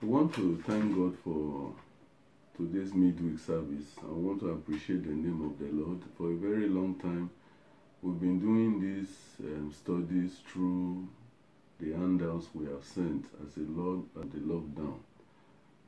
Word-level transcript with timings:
We 0.00 0.06
want 0.06 0.32
to 0.36 0.62
thank 0.64 0.94
God 0.94 1.16
for 1.24 1.72
today's 2.56 2.94
midweek 2.94 3.40
service. 3.40 3.96
I 4.00 4.12
want 4.12 4.38
to 4.40 4.50
appreciate 4.50 5.02
the 5.02 5.10
name 5.10 5.44
of 5.44 5.58
the 5.58 5.74
Lord. 5.74 5.98
For 6.16 6.30
a 6.30 6.36
very 6.36 6.68
long 6.68 6.94
time, 7.00 7.30
we've 8.00 8.20
been 8.20 8.38
doing 8.38 8.80
these 8.80 9.08
um, 9.40 9.72
studies 9.72 10.36
through 10.46 11.08
the 11.80 11.94
handouts 11.94 12.46
we 12.54 12.66
have 12.66 12.84
sent 12.84 13.24
as 13.44 13.56
a 13.56 13.66
Lord 13.68 14.04
at 14.14 14.30
the 14.30 14.38
lockdown. 14.38 14.98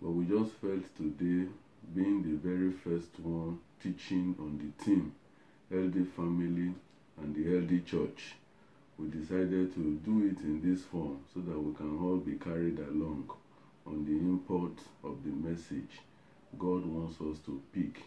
But 0.03 0.11
we 0.11 0.25
just 0.25 0.55
felt 0.55 0.83
today, 0.97 1.49
being 1.95 2.25
the 2.25 2.37
very 2.37 2.73
first 2.73 3.17
one 3.21 3.61
teaching 3.81 4.35
on 4.41 4.59
the 4.59 4.85
theme, 4.85 5.15
healthy 5.71 6.05
family 6.17 6.75
and 7.17 7.33
the 7.33 7.49
healthy 7.49 7.79
church, 7.83 8.35
we 8.99 9.07
decided 9.07 9.73
to 9.75 10.01
do 10.05 10.27
it 10.27 10.43
in 10.43 10.61
this 10.65 10.83
form 10.83 11.21
so 11.33 11.39
that 11.43 11.63
we 11.63 11.73
can 11.77 11.97
all 12.01 12.17
be 12.17 12.33
carried 12.33 12.81
along 12.81 13.31
on 13.91 14.05
the 14.05 14.13
import 14.13 14.79
of 15.03 15.19
the 15.25 15.31
message 15.31 15.99
God 16.59 16.87
wants 16.87 17.21
us 17.21 17.39
to 17.47 17.61
pick 17.75 18.05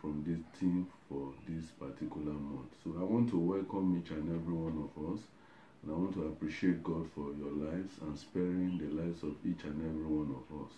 from 0.00 0.24
this 0.26 0.40
theme 0.58 0.88
for 1.08 1.32
this 1.48 1.66
particular 1.78 2.32
month. 2.32 2.74
So 2.82 2.94
I 2.98 3.04
want 3.04 3.30
to 3.30 3.38
welcome 3.38 4.02
each 4.02 4.10
and 4.10 4.28
every 4.28 4.54
one 4.54 4.78
of 4.82 5.14
us 5.14 5.20
and 5.82 5.92
I 5.92 5.94
want 5.94 6.14
to 6.14 6.26
appreciate 6.26 6.82
God 6.82 7.08
for 7.14 7.32
your 7.38 7.52
lives 7.52 7.94
and 8.02 8.18
sparing 8.18 8.78
the 8.78 9.02
lives 9.02 9.22
of 9.22 9.34
each 9.46 9.62
and 9.64 9.78
every 9.82 10.06
one 10.06 10.34
of 10.34 10.66
us. 10.66 10.72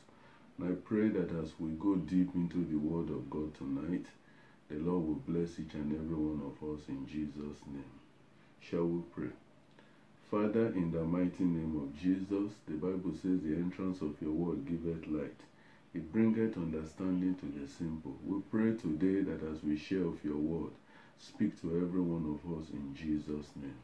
And 0.59 0.73
I 0.73 0.75
pray 0.85 1.09
that 1.09 1.31
as 1.43 1.53
we 1.59 1.71
go 1.73 1.97
deep 1.97 2.35
into 2.35 2.65
the 2.65 2.77
Word 2.77 3.11
of 3.11 3.29
God 3.31 3.55
tonight, 3.55 4.07
the 4.69 4.77
Lord 4.77 5.07
will 5.07 5.23
bless 5.27 5.59
each 5.59 5.75
and 5.75 5.93
every 5.93 6.17
one 6.17 6.41
of 6.45 6.57
us 6.69 6.89
in 6.89 7.07
Jesus' 7.07 7.61
name. 7.67 7.97
Shall 8.61 8.85
we 8.85 9.03
pray? 9.15 9.33
Father, 10.31 10.69
in 10.69 10.91
the 10.91 11.03
mighty 11.05 11.45
name 11.45 11.77
of 11.77 12.01
Jesus, 12.01 12.55
the 12.67 12.75
Bible 12.75 13.13
says 13.13 13.41
the 13.43 13.55
entrance 13.57 14.01
of 14.01 14.17
your 14.21 14.33
word 14.33 14.67
giveth 14.67 15.07
light. 15.07 15.41
It 15.95 16.13
bringeth 16.13 16.57
understanding 16.57 17.37
to 17.37 17.47
the 17.47 17.69
simple. 17.69 18.17
We 18.25 18.41
pray 18.51 18.75
today 18.77 19.21
that 19.23 19.47
as 19.47 19.63
we 19.63 19.77
share 19.77 20.05
of 20.05 20.25
your 20.25 20.37
word, 20.37 20.73
speak 21.19 21.61
to 21.61 21.77
every 21.77 22.01
one 22.01 22.27
of 22.35 22.59
us 22.59 22.71
in 22.71 22.95
Jesus' 22.95 23.51
name. 23.55 23.79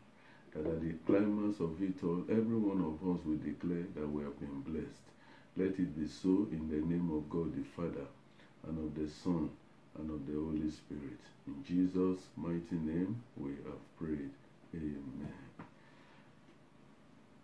That 0.53 0.67
at 0.67 0.81
the 0.81 0.95
climax 1.07 1.61
of 1.61 1.81
it 1.81 2.03
all, 2.03 2.25
every 2.29 2.59
one 2.59 2.81
of 2.81 2.99
us 3.09 3.25
will 3.25 3.39
declare 3.39 3.87
that 3.95 4.11
we 4.11 4.25
have 4.25 4.39
been 4.41 4.61
blessed. 4.63 5.07
Let 5.57 5.79
it 5.79 5.99
be 5.99 6.09
so 6.09 6.49
in 6.51 6.69
the 6.69 6.85
name 6.85 7.11
of 7.15 7.31
God 7.31 7.55
the 7.55 7.63
Father, 7.77 8.07
and 8.67 8.79
of 8.79 8.95
the 8.95 9.09
Son, 9.09 9.51
and 9.99 10.11
of 10.11 10.27
the 10.27 10.35
Holy 10.35 10.71
Spirit. 10.71 11.21
In 11.47 11.63
Jesus' 11.63 12.27
mighty 12.37 12.77
name 12.77 13.23
we 13.37 13.51
have 13.51 13.83
prayed. 13.99 14.31
Amen. 14.75 15.70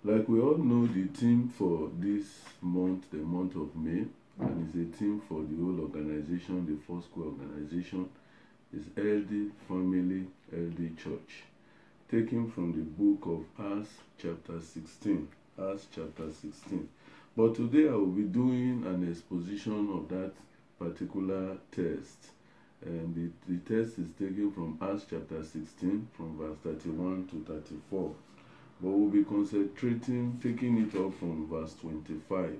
Like 0.07 0.29
we 0.29 0.39
all 0.39 0.57
know, 0.57 0.87
the 0.87 1.09
theme 1.09 1.49
for 1.49 1.91
this 1.99 2.27
month, 2.63 3.11
the 3.11 3.17
month 3.17 3.57
of 3.57 3.75
May, 3.75 4.05
and 4.39 4.69
it's 4.69 4.77
a 4.77 4.97
theme 4.97 5.21
for 5.29 5.43
the 5.43 5.57
whole 5.57 5.81
organization, 5.81 6.65
the 6.65 6.79
Foursquare 6.87 7.27
organization, 7.27 8.09
is 8.73 8.85
Healthy 8.95 9.51
Family, 9.67 10.27
Healthy 10.49 10.93
Church. 10.97 11.43
Taken 12.09 12.49
from 12.49 12.71
the 12.71 12.85
book 12.85 13.27
of 13.27 13.81
Acts, 13.81 13.95
chapter 14.17 14.61
16. 14.61 15.27
Acts, 15.59 15.89
chapter 15.93 16.33
16. 16.33 16.89
But 17.37 17.57
today 17.57 17.89
I 17.89 17.95
will 17.95 18.07
be 18.07 18.23
doing 18.23 18.85
an 18.87 19.11
exposition 19.11 19.91
of 19.93 20.09
that 20.11 20.35
particular 20.79 21.57
text. 21.73 22.31
And 22.81 23.13
the, 23.49 23.53
the 23.53 23.77
is 23.81 24.13
taken 24.17 24.53
from 24.53 24.79
Acts 24.81 25.07
chapter 25.11 25.43
16, 25.43 26.07
from 26.17 26.39
verse 26.39 26.59
31 26.63 27.27
to 27.33 27.53
34 27.53 28.15
but 28.81 28.91
we'll 28.91 29.09
be 29.09 29.25
concentrating 29.25 30.39
taking 30.43 30.79
it 30.79 30.95
up 30.99 31.19
from 31.19 31.49
verse 31.49 31.75
25 31.81 32.57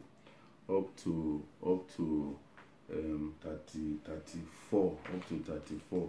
up 0.71 0.97
to 0.97 1.43
up 1.65 1.97
to 1.97 2.37
um, 2.93 3.35
30 3.43 3.97
34 4.07 4.97
up 5.15 5.29
to 5.29 5.39
34 5.41 6.09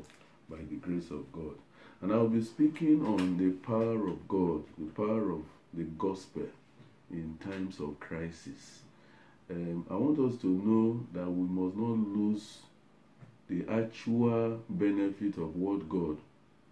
by 0.50 0.58
the 0.70 0.76
grace 0.76 1.12
of 1.12 1.30
god. 1.32 1.56
And 2.02 2.14
i'll 2.14 2.28
be 2.28 2.44
speaking 2.44 3.06
on 3.06 3.38
the 3.38 3.52
power 3.66 4.08
of 4.08 4.28
god 4.28 4.64
the 4.78 4.92
power 4.96 5.32
of 5.32 5.44
the 5.74 5.84
gospel 5.84 6.48
in 7.12 7.38
times 7.44 7.80
of 7.80 8.00
crisis. 8.00 8.82
Um, 9.50 9.86
i 9.90 9.94
want 9.96 10.20
us 10.20 10.40
to 10.42 10.48
know 10.48 11.06
that 11.14 11.30
we 11.30 11.48
must 11.48 11.76
not 11.76 12.18
lose 12.18 12.58
the 13.50 13.66
actual 13.70 14.62
benefit 14.70 15.38
of 15.38 15.56
what 15.56 15.88
god 15.90 16.18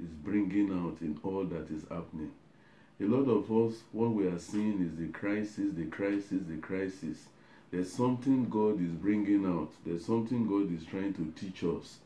is 0.02 0.10
bringing 0.24 0.72
out 0.72 0.98
in 1.02 1.18
all 1.24 1.46
that 1.46 1.70
is 1.70 1.84
happening 1.90 2.32
a 3.02 3.04
lot 3.04 3.30
of 3.30 3.52
us, 3.52 3.82
what 3.92 4.12
we 4.12 4.26
are 4.28 4.40
seeing 4.40 4.82
is 4.82 4.98
the 4.98 5.12
crisis, 5.12 5.74
the 5.76 5.86
crisis, 5.86 6.42
the 6.48 6.58
crisis. 6.58 7.26
There's 7.72 7.92
something 7.92 8.48
God 8.50 8.82
is 8.82 8.92
bringing 8.92 9.46
out. 9.46 9.72
There's 9.86 10.06
something 10.06 10.48
God 10.48 10.74
is 10.74 10.86
trying 10.86 11.14
to 11.16 11.34
teach 11.36 11.64
us. 11.64 11.98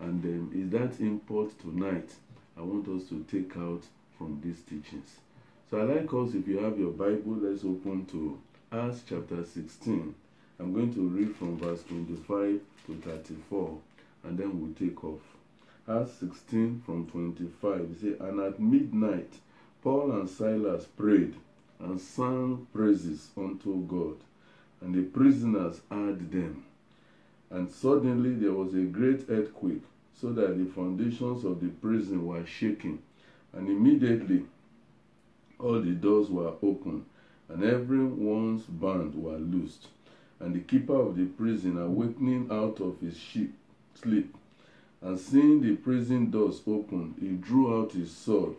And 0.00 0.24
um, 0.24 0.50
is 0.54 0.70
that 0.70 1.00
import 1.00 1.58
tonight 1.60 2.10
I 2.56 2.62
want 2.62 2.88
us 2.88 3.08
to 3.10 3.24
take 3.30 3.56
out 3.56 3.82
from 4.16 4.40
these 4.42 4.60
teachings. 4.62 5.16
So 5.70 5.80
I 5.80 5.84
like 5.84 6.12
us, 6.14 6.34
if 6.34 6.46
you 6.48 6.58
have 6.58 6.78
your 6.78 6.92
Bible, 6.92 7.36
let's 7.40 7.64
open 7.64 8.06
to 8.06 8.38
Acts 8.72 9.02
chapter 9.08 9.44
16. 9.44 10.14
I'm 10.58 10.72
going 10.72 10.94
to 10.94 11.08
read 11.08 11.36
from 11.36 11.58
verse 11.58 11.82
25 11.84 12.60
to 12.86 12.94
34, 13.04 13.78
and 14.24 14.38
then 14.38 14.60
we'll 14.60 14.74
take 14.74 15.02
off. 15.04 15.20
Acts 15.88 16.20
16 16.20 16.82
from 16.86 17.06
25. 17.06 17.78
You 17.78 17.96
say, 18.00 18.26
And 18.26 18.40
at 18.40 18.60
midnight, 18.60 19.32
Paul 19.82 20.12
and 20.12 20.28
Silas 20.28 20.84
prayed 20.84 21.34
and 21.80 22.00
sang 22.00 22.68
praises 22.72 23.30
unto 23.36 23.84
God, 23.86 24.14
and 24.80 24.94
the 24.94 25.02
prisoners 25.02 25.80
heard 25.90 26.30
them. 26.30 26.62
And 27.50 27.68
suddenly 27.68 28.34
there 28.34 28.52
was 28.52 28.74
a 28.74 28.82
great 28.82 29.24
earthquake, 29.28 29.82
so 30.14 30.32
that 30.34 30.56
the 30.56 30.66
foundations 30.66 31.44
of 31.44 31.60
the 31.60 31.66
prison 31.66 32.24
were 32.24 32.46
shaken, 32.46 33.00
and 33.52 33.68
immediately 33.68 34.44
all 35.58 35.80
the 35.80 35.90
doors 35.90 36.30
were 36.30 36.54
opened, 36.62 37.04
and 37.48 37.64
everyone's 37.64 38.62
band 38.62 39.16
were 39.16 39.36
loosed. 39.36 39.88
And 40.38 40.54
the 40.54 40.60
keeper 40.60 40.94
of 40.94 41.16
the 41.16 41.26
prison, 41.26 41.76
awakening 41.76 42.48
out 42.52 42.80
of 42.80 43.00
his 43.00 43.20
sleep, 43.94 44.36
and 45.00 45.18
seeing 45.18 45.60
the 45.60 45.74
prison 45.74 46.30
doors 46.30 46.62
open, 46.68 47.16
he 47.20 47.30
drew 47.30 47.80
out 47.80 47.92
his 47.92 48.12
sword 48.12 48.58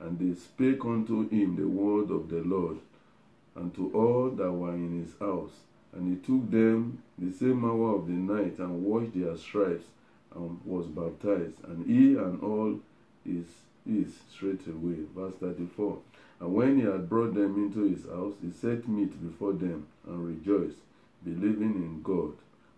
And 0.00 0.18
they 0.18 0.38
spake 0.38 0.84
unto 0.84 1.28
him 1.28 1.56
the 1.56 1.66
word 1.66 2.10
of 2.10 2.28
the 2.28 2.42
Lord, 2.42 2.78
and 3.56 3.74
to 3.74 3.90
all 3.92 4.30
that 4.30 4.52
were 4.52 4.74
in 4.74 5.04
his 5.04 5.18
house. 5.18 5.52
And 5.92 6.08
he 6.08 6.24
took 6.24 6.50
them 6.50 7.02
the 7.18 7.32
same 7.32 7.64
hour 7.64 7.96
of 7.96 8.06
the 8.06 8.12
night, 8.12 8.58
and 8.58 8.84
washed 8.84 9.14
their 9.14 9.36
stripes, 9.36 9.86
and 10.34 10.60
was 10.64 10.86
baptized, 10.86 11.64
and 11.64 11.86
he 11.86 12.16
and 12.16 12.40
all 12.42 12.78
his 13.24 13.46
his 13.88 14.14
straightway. 14.30 14.96
Verse 15.16 15.34
34. 15.40 15.98
And 16.40 16.54
when 16.54 16.78
he 16.78 16.84
had 16.84 17.08
brought 17.08 17.34
them 17.34 17.56
into 17.56 17.82
his 17.82 18.04
house, 18.04 18.34
he 18.42 18.50
set 18.50 18.86
meat 18.86 19.12
before 19.26 19.54
them, 19.54 19.86
and 20.06 20.26
rejoiced, 20.26 20.78
believing 21.24 21.74
in 21.74 22.02
God 22.02 22.32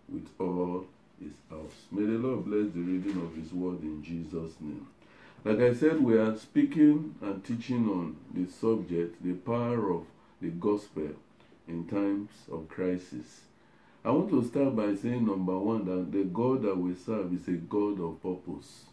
with 0.09 0.27
all 0.39 0.85
his 1.21 1.33
house. 1.49 1.85
May 1.91 2.05
the 2.05 2.17
Lord 2.17 2.45
bless 2.45 2.71
the 2.73 2.79
reading 2.79 3.21
of 3.21 3.35
his 3.35 3.53
word 3.53 3.81
in 3.81 4.03
Jesus' 4.03 4.53
name. 4.59 4.87
Like 5.43 5.59
I 5.59 5.73
said, 5.73 6.03
we 6.03 6.19
are 6.19 6.37
speaking 6.37 7.15
and 7.19 7.43
teaching 7.43 7.89
on 7.89 8.17
the 8.31 8.47
subject, 8.51 9.23
the 9.23 9.33
power 9.33 9.91
of 9.91 10.05
the 10.39 10.49
gospel 10.49 11.09
in 11.67 11.87
times 11.87 12.29
of 12.51 12.69
crisis. 12.69 13.41
I 14.05 14.11
want 14.11 14.29
to 14.29 14.47
start 14.47 14.75
by 14.75 14.93
saying, 14.93 15.25
number 15.25 15.57
one, 15.57 15.85
that 15.85 16.11
the 16.11 16.25
God 16.25 16.61
that 16.61 16.77
we 16.77 16.93
serve 16.93 17.33
is 17.33 17.47
a 17.47 17.53
God 17.53 17.99
of 17.99 18.21
purpose. 18.21 18.83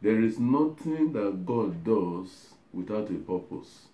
There 0.00 0.22
is 0.22 0.38
nothing 0.38 1.12
that 1.12 1.44
God 1.44 1.84
does 1.84 2.54
without 2.72 3.10
a 3.10 3.16
purpose. 3.16 3.88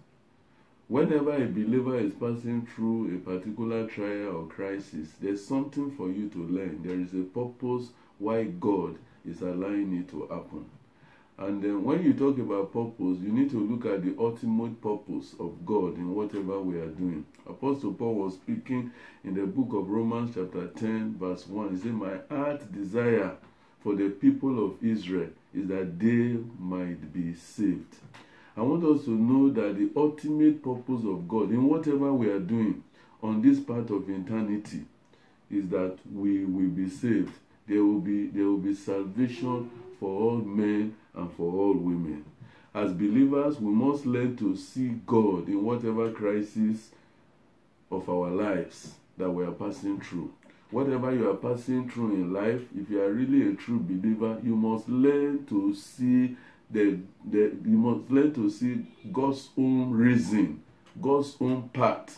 Whenever 0.86 1.34
a 1.34 1.46
believer 1.46 1.98
is 1.98 2.12
passing 2.12 2.68
through 2.72 3.16
a 3.16 3.18
particular 3.18 3.88
trial 3.88 4.36
or 4.36 4.46
crisis, 4.46 5.08
there's 5.20 5.44
something 5.44 5.90
for 5.96 6.08
you 6.08 6.28
to 6.28 6.38
learn. 6.38 6.82
There 6.84 7.00
is 7.00 7.14
a 7.14 7.24
purpose 7.24 7.90
why 8.18 8.44
God 8.44 8.96
is 9.28 9.42
allowing 9.42 9.96
it 9.96 10.08
to 10.10 10.28
happen. 10.28 10.77
And 11.38 11.62
then 11.62 11.84
when 11.84 12.02
you 12.02 12.14
talk 12.14 12.36
about 12.38 12.72
purpose, 12.72 13.18
you 13.22 13.30
need 13.30 13.50
to 13.50 13.60
look 13.60 13.86
at 13.86 14.02
the 14.02 14.14
ultimate 14.18 14.80
purpose 14.82 15.34
of 15.38 15.64
God 15.64 15.96
in 15.96 16.12
whatever 16.12 16.60
we 16.60 16.78
are 16.78 16.88
doing. 16.88 17.24
Apostle 17.46 17.92
Paul 17.92 18.14
was 18.14 18.34
speaking 18.34 18.90
in 19.22 19.34
the 19.34 19.46
book 19.46 19.72
of 19.72 19.88
Romans, 19.88 20.34
chapter 20.34 20.66
10, 20.66 21.16
verse 21.16 21.46
1. 21.46 21.70
He 21.70 21.76
said, 21.76 21.92
My 21.92 22.18
heart 22.28 22.72
desire 22.72 23.36
for 23.84 23.94
the 23.94 24.08
people 24.08 24.64
of 24.64 24.82
Israel 24.82 25.28
is 25.54 25.68
that 25.68 25.98
they 26.00 26.38
might 26.58 27.12
be 27.12 27.34
saved. 27.34 27.94
I 28.56 28.62
want 28.62 28.84
us 28.84 29.04
to 29.04 29.10
know 29.12 29.50
that 29.50 29.78
the 29.78 29.90
ultimate 29.94 30.60
purpose 30.60 31.04
of 31.04 31.28
God 31.28 31.50
in 31.50 31.68
whatever 31.68 32.12
we 32.12 32.28
are 32.28 32.40
doing 32.40 32.82
on 33.22 33.40
this 33.40 33.60
part 33.60 33.90
of 33.90 34.10
eternity 34.10 34.84
is 35.48 35.68
that 35.68 35.96
we 36.12 36.44
will 36.44 36.68
be 36.68 36.88
saved. 36.90 37.32
There 37.68 37.84
will 37.84 38.00
be 38.00 38.26
there 38.26 38.46
will 38.46 38.58
be 38.58 38.74
salvation 38.74 39.70
for 40.00 40.08
all 40.08 40.36
men 40.38 40.96
and 41.18 41.32
for 41.32 41.52
all 41.52 41.74
women. 41.74 42.24
As 42.74 42.92
believers, 42.92 43.60
we 43.60 43.72
must 43.72 44.06
learn 44.06 44.36
to 44.36 44.56
see 44.56 45.00
God 45.06 45.48
in 45.48 45.64
whatever 45.64 46.10
crisis 46.12 46.90
of 47.90 48.08
our 48.08 48.30
lives 48.30 48.92
that 49.16 49.30
we 49.30 49.44
are 49.44 49.52
passing 49.52 50.00
through. 50.00 50.32
Whatever 50.70 51.14
you 51.14 51.30
are 51.30 51.34
passing 51.34 51.90
through 51.90 52.14
in 52.14 52.32
life, 52.32 52.60
if 52.78 52.90
you 52.90 53.02
are 53.02 53.10
really 53.10 53.50
a 53.50 53.54
true 53.54 53.80
believer, 53.80 54.38
you 54.44 54.54
must 54.54 54.88
learn 54.88 55.46
to 55.46 55.74
see 55.74 56.36
the, 56.70 56.98
the 57.24 57.56
you 57.64 57.78
must 57.78 58.10
learn 58.10 58.34
to 58.34 58.50
see 58.50 58.86
God's 59.10 59.48
own 59.56 59.90
reason, 59.90 60.62
God's 61.00 61.36
own 61.40 61.70
part 61.70 62.12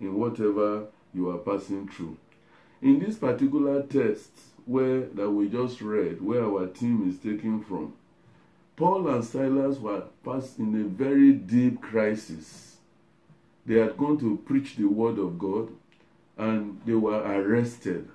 in 0.00 0.14
whatever 0.14 0.86
you 1.12 1.30
are 1.30 1.38
passing 1.38 1.88
through. 1.88 2.16
In 2.80 3.00
this 3.00 3.16
particular 3.16 3.82
text 3.82 4.30
where 4.66 5.00
that 5.00 5.30
we 5.30 5.48
just 5.48 5.80
read, 5.80 6.22
where 6.22 6.44
our 6.44 6.66
team 6.66 7.08
is 7.08 7.18
taken 7.18 7.62
from, 7.64 7.94
Paul 8.76 9.08
and 9.08 9.24
Silas 9.24 9.78
were 9.78 10.04
passed 10.22 10.58
in 10.58 10.78
a 10.78 10.84
very 10.84 11.32
deep 11.32 11.80
crisis. 11.80 12.76
They 13.64 13.78
had 13.78 13.96
gone 13.96 14.18
to 14.18 14.36
preach 14.44 14.76
the 14.76 14.84
word 14.84 15.18
of 15.18 15.38
God 15.38 15.70
and 16.36 16.80
they 16.84 16.94
were 16.94 17.20
arrested. 17.20 18.08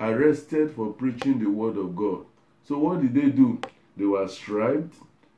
Arrested 0.00 0.72
for 0.72 0.92
preaching 0.92 1.38
the 1.38 1.48
word 1.48 1.76
of 1.76 1.94
God. 1.94 2.26
So, 2.66 2.78
what 2.78 3.00
did 3.00 3.14
they 3.14 3.30
do? 3.30 3.60
They 3.96 4.04
were 4.04 4.26
striped, 4.26 4.94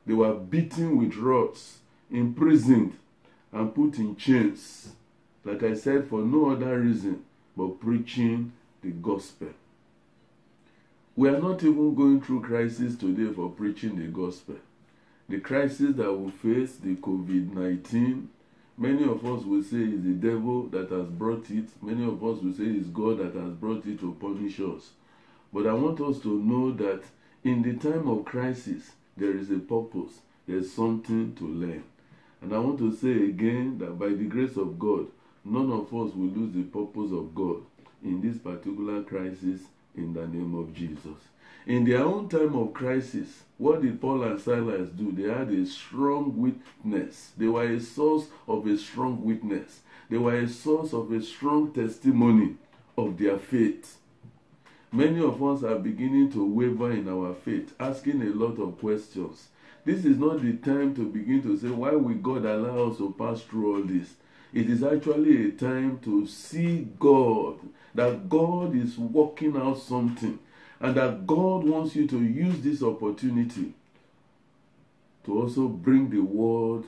they 0.07 0.13
were 0.13 0.33
beaten 0.33 0.97
with 0.97 1.15
rods, 1.17 1.79
imprisoned, 2.09 2.97
and 3.51 3.73
put 3.73 3.97
in 3.97 4.15
chains. 4.15 4.93
Like 5.43 5.61
I 5.61 5.75
said, 5.75 6.07
for 6.07 6.21
no 6.21 6.51
other 6.51 6.79
reason 6.79 7.23
but 7.55 7.79
preaching 7.79 8.53
the 8.81 8.91
gospel. 8.91 9.49
We 11.17 11.29
are 11.29 11.39
not 11.39 11.63
even 11.63 11.95
going 11.95 12.19
through 12.19 12.41
crisis 12.41 12.97
today 12.97 13.31
for 13.33 13.49
preaching 13.49 13.95
the 13.95 14.07
gospel. 14.07 14.55
The 15.29 15.39
crisis 15.39 15.95
that 15.95 16.11
we 16.11 16.29
face, 16.29 16.75
the 16.75 16.95
COVID 16.95 17.53
19, 17.53 18.29
many 18.77 19.03
of 19.05 19.25
us 19.25 19.45
will 19.45 19.63
say 19.63 19.77
it's 19.77 20.03
the 20.03 20.11
devil 20.11 20.63
that 20.67 20.89
has 20.89 21.07
brought 21.07 21.49
it. 21.49 21.69
Many 21.81 22.03
of 22.03 22.21
us 22.21 22.43
will 22.43 22.51
say 22.51 22.65
it's 22.65 22.89
God 22.89 23.19
that 23.19 23.33
has 23.33 23.53
brought 23.53 23.85
it 23.85 24.01
to 24.01 24.11
punish 24.19 24.59
us. 24.59 24.89
But 25.53 25.67
I 25.67 25.73
want 25.73 26.01
us 26.01 26.19
to 26.23 26.37
know 26.37 26.73
that 26.73 27.03
in 27.45 27.61
the 27.61 27.75
time 27.75 28.09
of 28.09 28.25
crisis, 28.25 28.91
there 29.15 29.37
is 29.37 29.49
a 29.51 29.59
purpose, 29.59 30.19
there's 30.45 30.73
something 30.73 31.33
to 31.35 31.47
learn. 31.47 31.85
And 32.41 32.53
I 32.53 32.57
want 32.57 32.79
to 32.79 32.93
say 32.93 33.29
again 33.29 33.77
that 33.77 33.97
by 33.97 34.09
the 34.09 34.25
grace 34.25 34.57
of 34.57 34.77
God, 34.77 35.07
none 35.45 35.71
of 35.71 35.85
us 35.87 36.13
will 36.13 36.27
lose 36.27 36.53
the 36.53 36.63
purpose 36.63 37.13
of 37.13 37.33
God 37.33 37.61
in 38.03 38.19
this 38.19 38.37
particular 38.37 39.01
crisis 39.03 39.61
in 39.97 40.13
the 40.13 40.27
name 40.27 40.55
of 40.55 40.73
Jesus. 40.73 41.17
In 41.65 41.83
their 41.85 42.03
own 42.03 42.29
time 42.29 42.55
of 42.55 42.73
crisis, 42.73 43.43
what 43.57 43.81
did 43.81 43.99
Paul 43.99 44.23
and 44.23 44.39
Silas 44.39 44.89
do? 44.89 45.11
They 45.11 45.29
had 45.29 45.49
a 45.49 45.65
strong 45.65 46.37
witness. 46.37 47.31
They 47.37 47.47
were 47.47 47.63
a 47.63 47.79
source 47.79 48.27
of 48.47 48.67
a 48.67 48.77
strong 48.77 49.23
witness. 49.23 49.79
They 50.09 50.17
were 50.17 50.37
a 50.37 50.47
source 50.47 50.93
of 50.93 51.11
a 51.11 51.21
strong 51.21 51.71
testimony 51.73 52.55
of 52.97 53.17
their 53.17 53.37
faith. 53.37 53.97
Many 54.91 55.19
of 55.21 55.43
us 55.43 55.63
are 55.63 55.79
beginning 55.79 56.31
to 56.33 56.45
waver 56.45 56.91
in 56.91 57.09
our 57.09 57.33
faith, 57.33 57.73
asking 57.79 58.21
a 58.21 58.29
lot 58.29 58.59
of 58.59 58.79
questions. 58.79 59.47
This 59.83 60.05
is 60.05 60.17
not 60.17 60.41
the 60.41 60.53
time 60.53 60.95
to 60.95 61.09
begin 61.09 61.41
to 61.43 61.57
say, 61.57 61.69
Why 61.69 61.91
will 61.91 62.15
God 62.15 62.45
allow 62.45 62.89
us 62.89 62.97
to 62.97 63.13
pass 63.17 63.41
through 63.41 63.75
all 63.75 63.83
this? 63.83 64.13
It 64.53 64.69
is 64.69 64.83
actually 64.83 65.49
a 65.49 65.51
time 65.51 65.99
to 66.05 66.25
see 66.27 66.87
God, 66.97 67.59
that 67.95 68.29
God 68.29 68.75
is 68.75 68.97
working 68.97 69.57
out 69.57 69.79
something, 69.79 70.37
and 70.79 70.95
that 70.95 71.25
God 71.25 71.63
wants 71.63 71.95
you 71.95 72.07
to 72.07 72.21
use 72.21 72.59
this 72.59 72.83
opportunity 72.83 73.73
to 75.23 75.41
also 75.41 75.67
bring 75.67 76.09
the 76.09 76.19
word 76.19 76.83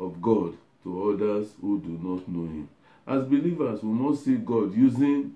of 0.00 0.20
God 0.20 0.54
to 0.82 1.10
others 1.10 1.50
who 1.60 1.80
do 1.80 1.90
not 2.02 2.26
know 2.28 2.46
Him. 2.46 2.68
As 3.06 3.24
believers, 3.24 3.82
we 3.82 3.90
must 3.90 4.24
see 4.24 4.36
God 4.36 4.74
using 4.74 5.34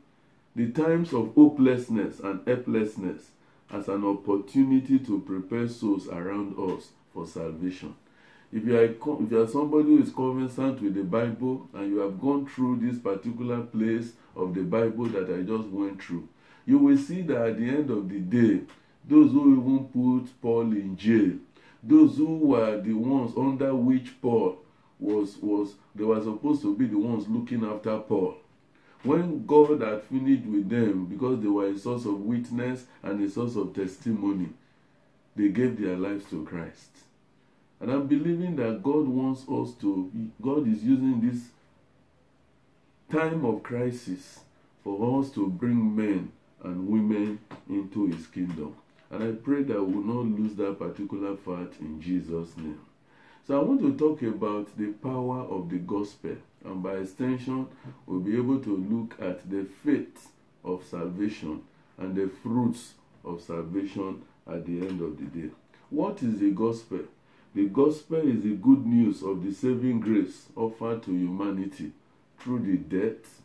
the 0.56 0.70
times 0.72 1.12
of 1.12 1.34
hopelessness 1.34 2.19
and 2.20 2.40
helplessness 2.46 3.31
as 3.73 3.88
an 3.88 4.05
opportunity 4.05 4.99
to 4.99 5.20
prepare 5.20 5.69
souls 5.69 6.08
around 6.08 6.55
us 6.58 6.88
for 7.14 7.26
salvation. 7.26 7.94
If 8.52 8.64
you, 8.64 8.76
are, 8.76 8.85
if 8.85 9.31
you 9.31 9.43
are 9.43 9.47
somebody 9.47 9.85
who 9.85 10.02
is 10.02 10.12
conversant 10.12 10.82
with 10.82 10.94
the 10.94 11.05
Bible 11.05 11.69
and 11.73 11.88
you 11.88 11.99
have 11.99 12.20
gone 12.20 12.47
through 12.47 12.81
this 12.81 12.99
particular 12.99 13.61
place 13.62 14.12
of 14.35 14.55
the 14.55 14.62
Bible 14.62 15.06
that 15.06 15.31
I 15.31 15.43
just 15.43 15.69
went 15.69 16.02
through, 16.02 16.29
you 16.67 16.79
will 16.79 16.99
see 16.99 17.23
that 17.23 17.47
at 17.47 17.58
the 17.58 17.69
end 17.69 17.91
of 17.91 18.08
the 18.08 18.19
day, 18.19 18.62
those 19.08 19.31
who 19.31 19.52
even 19.52 19.85
put 19.87 20.43
Paul 20.43 20.73
in 20.73 20.97
jail, 20.97 21.35
those 21.82 22.17
who 22.17 22.38
were 22.38 22.81
the 22.81 22.93
ones 22.93 23.32
under 23.37 23.73
which 23.75 24.20
Paul 24.20 24.58
was, 24.99 25.37
was 25.38 25.75
they 25.94 26.05
were 26.05 26.20
supposed 26.20 26.62
to 26.62 26.76
be 26.76 26.87
the 26.87 26.99
ones 26.99 27.29
looking 27.29 27.64
after 27.64 27.99
Paul. 27.99 28.37
When 29.05 29.47
God 29.47 29.81
had 29.81 30.02
finished 30.02 30.44
with 30.44 30.69
them, 30.69 31.06
because 31.06 31.41
they 31.41 31.49
were 31.49 31.69
a 31.69 31.79
source 31.79 32.05
of 32.05 32.20
witness 32.20 32.85
and 33.02 33.25
a 33.25 33.31
source 33.31 33.56
of 33.56 33.75
testimony, 33.75 34.49
they 35.37 35.49
gave 35.49 35.81
their 35.81 35.97
lives 35.97 36.29
to 36.31 36.44
Christ. 36.44 36.91
And 37.81 37.91
I'm 37.91 38.06
believing 38.06 38.56
that 38.56 38.82
God 38.82 39.09
wants 39.09 39.43
us 39.49 39.73
to, 39.81 40.11
God 40.43 40.69
is 40.69 40.82
using 40.85 41.21
this 41.21 41.49
time 43.11 43.44
of 43.44 43.62
crisis 43.62 44.41
for 44.85 45.21
us 45.21 45.31
to 45.31 45.49
bring 45.49 45.97
men 45.97 46.31
and 46.62 46.88
women 46.88 47.38
into 47.69 48.06
his 48.06 48.27
kingdom. 48.27 48.77
And 49.11 49.23
I 49.23 49.32
pray 49.32 49.62
that 49.62 49.82
we 49.82 49.94
will 49.94 50.15
not 50.25 50.38
lose 50.38 50.55
that 50.56 50.79
particular 50.79 51.35
part 51.35 51.73
in 51.81 52.00
Jesus' 52.00 52.56
name. 52.56 52.81
So 53.47 53.59
I 53.59 53.62
want 53.65 53.81
to 53.81 53.97
talk 53.97 54.23
about 54.23 54.76
the 54.76 54.93
power 54.93 55.41
of 55.41 55.71
the 55.71 55.79
gospel. 55.79 56.37
And 56.65 56.83
by 56.83 56.97
extension, 56.97 57.67
we'll 58.06 58.21
be 58.21 58.37
able 58.37 58.61
to 58.61 58.76
look 58.76 59.21
at 59.21 59.50
the 59.50 59.65
faith 59.83 60.29
of 60.62 60.85
salvation 60.85 61.62
and 61.99 62.14
the 62.14 62.31
fruits 62.43 62.95
of 63.25 63.40
salvation 63.40 64.23
at 64.47 64.66
the 64.66 64.87
end 64.87 65.00
of 65.00 65.19
the 65.19 65.25
day. 65.25 65.50
What 65.88 66.23
is 66.23 66.38
the 66.38 66.50
gospel? 66.50 67.00
The 67.52 67.66
gospel 67.66 68.19
is 68.19 68.42
the 68.42 68.54
good 68.54 68.87
news 68.87 69.23
of 69.23 69.45
the 69.45 69.52
saving 69.52 70.00
grace 70.00 70.47
offered 70.54 71.02
to 71.04 71.11
humanity 71.11 71.90
through 72.38 72.61
the 72.61 72.76
death, 72.76 73.42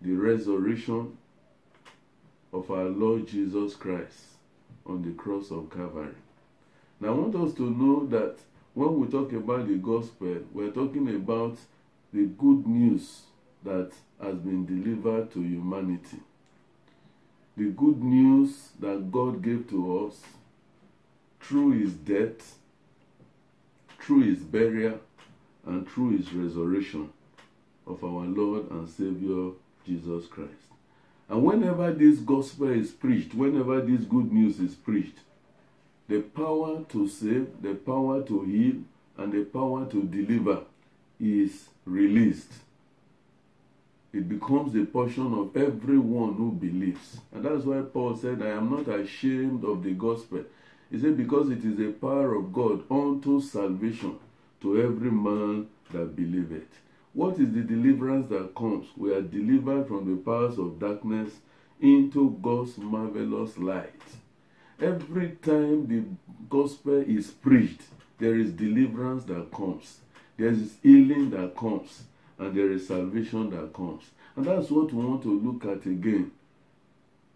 the 0.00 0.12
resurrection 0.12 1.18
of 2.52 2.70
our 2.70 2.84
Lord 2.84 3.26
Jesus 3.26 3.74
Christ 3.74 4.36
on 4.86 5.02
the 5.02 5.10
cross 5.10 5.50
of 5.50 5.70
Calvary. 5.70 6.14
Now, 7.00 7.08
I 7.08 7.12
want 7.12 7.34
us 7.34 7.54
to 7.56 7.68
know 7.68 8.06
that 8.06 8.36
when 8.74 9.00
we 9.00 9.08
talk 9.08 9.32
about 9.32 9.66
the 9.66 9.74
gospel, 9.74 10.36
we're 10.52 10.70
talking 10.70 11.08
about 11.08 11.58
the 12.12 12.26
good 12.26 12.64
news 12.64 13.22
that 13.64 13.90
has 14.22 14.36
been 14.36 14.64
delivered 14.64 15.32
to 15.32 15.42
humanity. 15.42 16.18
The 17.56 17.70
good 17.70 18.02
news 18.02 18.68
that 18.78 19.10
God 19.10 19.42
gave 19.42 19.68
to 19.70 20.06
us 20.06 20.20
through 21.40 21.72
his 21.72 21.92
death 21.92 22.54
through 24.06 24.22
his 24.22 24.38
burial 24.38 25.00
and 25.66 25.88
through 25.88 26.16
his 26.16 26.32
resurrection 26.32 27.10
of 27.88 28.04
our 28.04 28.24
Lord 28.24 28.70
and 28.70 28.88
Savior 28.88 29.50
Jesus 29.84 30.26
Christ. 30.26 30.52
And 31.28 31.42
whenever 31.42 31.92
this 31.92 32.20
gospel 32.20 32.68
is 32.68 32.92
preached, 32.92 33.34
whenever 33.34 33.80
this 33.80 34.02
good 34.02 34.32
news 34.32 34.60
is 34.60 34.76
preached, 34.76 35.18
the 36.08 36.20
power 36.20 36.84
to 36.90 37.08
save, 37.08 37.48
the 37.60 37.74
power 37.74 38.22
to 38.22 38.42
heal, 38.42 38.76
and 39.18 39.32
the 39.32 39.44
power 39.44 39.86
to 39.86 40.02
deliver 40.04 40.60
is 41.18 41.64
released. 41.84 42.52
It 44.12 44.28
becomes 44.28 44.76
a 44.76 44.84
portion 44.84 45.34
of 45.34 45.56
everyone 45.56 46.34
who 46.34 46.52
believes. 46.52 47.18
And 47.32 47.44
that's 47.44 47.64
why 47.64 47.80
Paul 47.80 48.16
said, 48.16 48.40
I 48.40 48.50
am 48.50 48.70
not 48.70 48.88
ashamed 48.88 49.64
of 49.64 49.82
the 49.82 49.94
gospel. 49.94 50.44
He 50.90 51.00
said, 51.00 51.16
Because 51.16 51.50
it 51.50 51.64
is 51.64 51.78
a 51.80 51.92
power 51.92 52.34
of 52.34 52.52
God 52.52 52.84
unto 52.90 53.40
salvation 53.40 54.18
to 54.60 54.82
every 54.82 55.10
man 55.10 55.66
that 55.92 56.16
believeth. 56.16 56.80
What 57.12 57.38
is 57.38 57.52
the 57.52 57.62
deliverance 57.62 58.28
that 58.30 58.54
comes? 58.54 58.88
We 58.96 59.14
are 59.14 59.22
delivered 59.22 59.88
from 59.88 60.10
the 60.10 60.22
powers 60.22 60.58
of 60.58 60.78
darkness 60.78 61.32
into 61.80 62.38
God's 62.42 62.76
marvelous 62.78 63.56
light. 63.58 64.02
Every 64.80 65.30
time 65.42 65.86
the 65.86 66.04
gospel 66.48 67.00
is 67.00 67.30
preached, 67.30 67.80
there 68.18 68.36
is 68.36 68.52
deliverance 68.52 69.24
that 69.24 69.50
comes, 69.50 70.00
there 70.36 70.48
is 70.48 70.76
healing 70.82 71.30
that 71.30 71.56
comes, 71.56 72.02
and 72.38 72.54
there 72.54 72.70
is 72.70 72.88
salvation 72.88 73.50
that 73.50 73.72
comes. 73.72 74.04
And 74.36 74.44
that's 74.44 74.70
what 74.70 74.92
we 74.92 75.04
want 75.04 75.22
to 75.22 75.40
look 75.40 75.64
at 75.64 75.86
again 75.86 76.30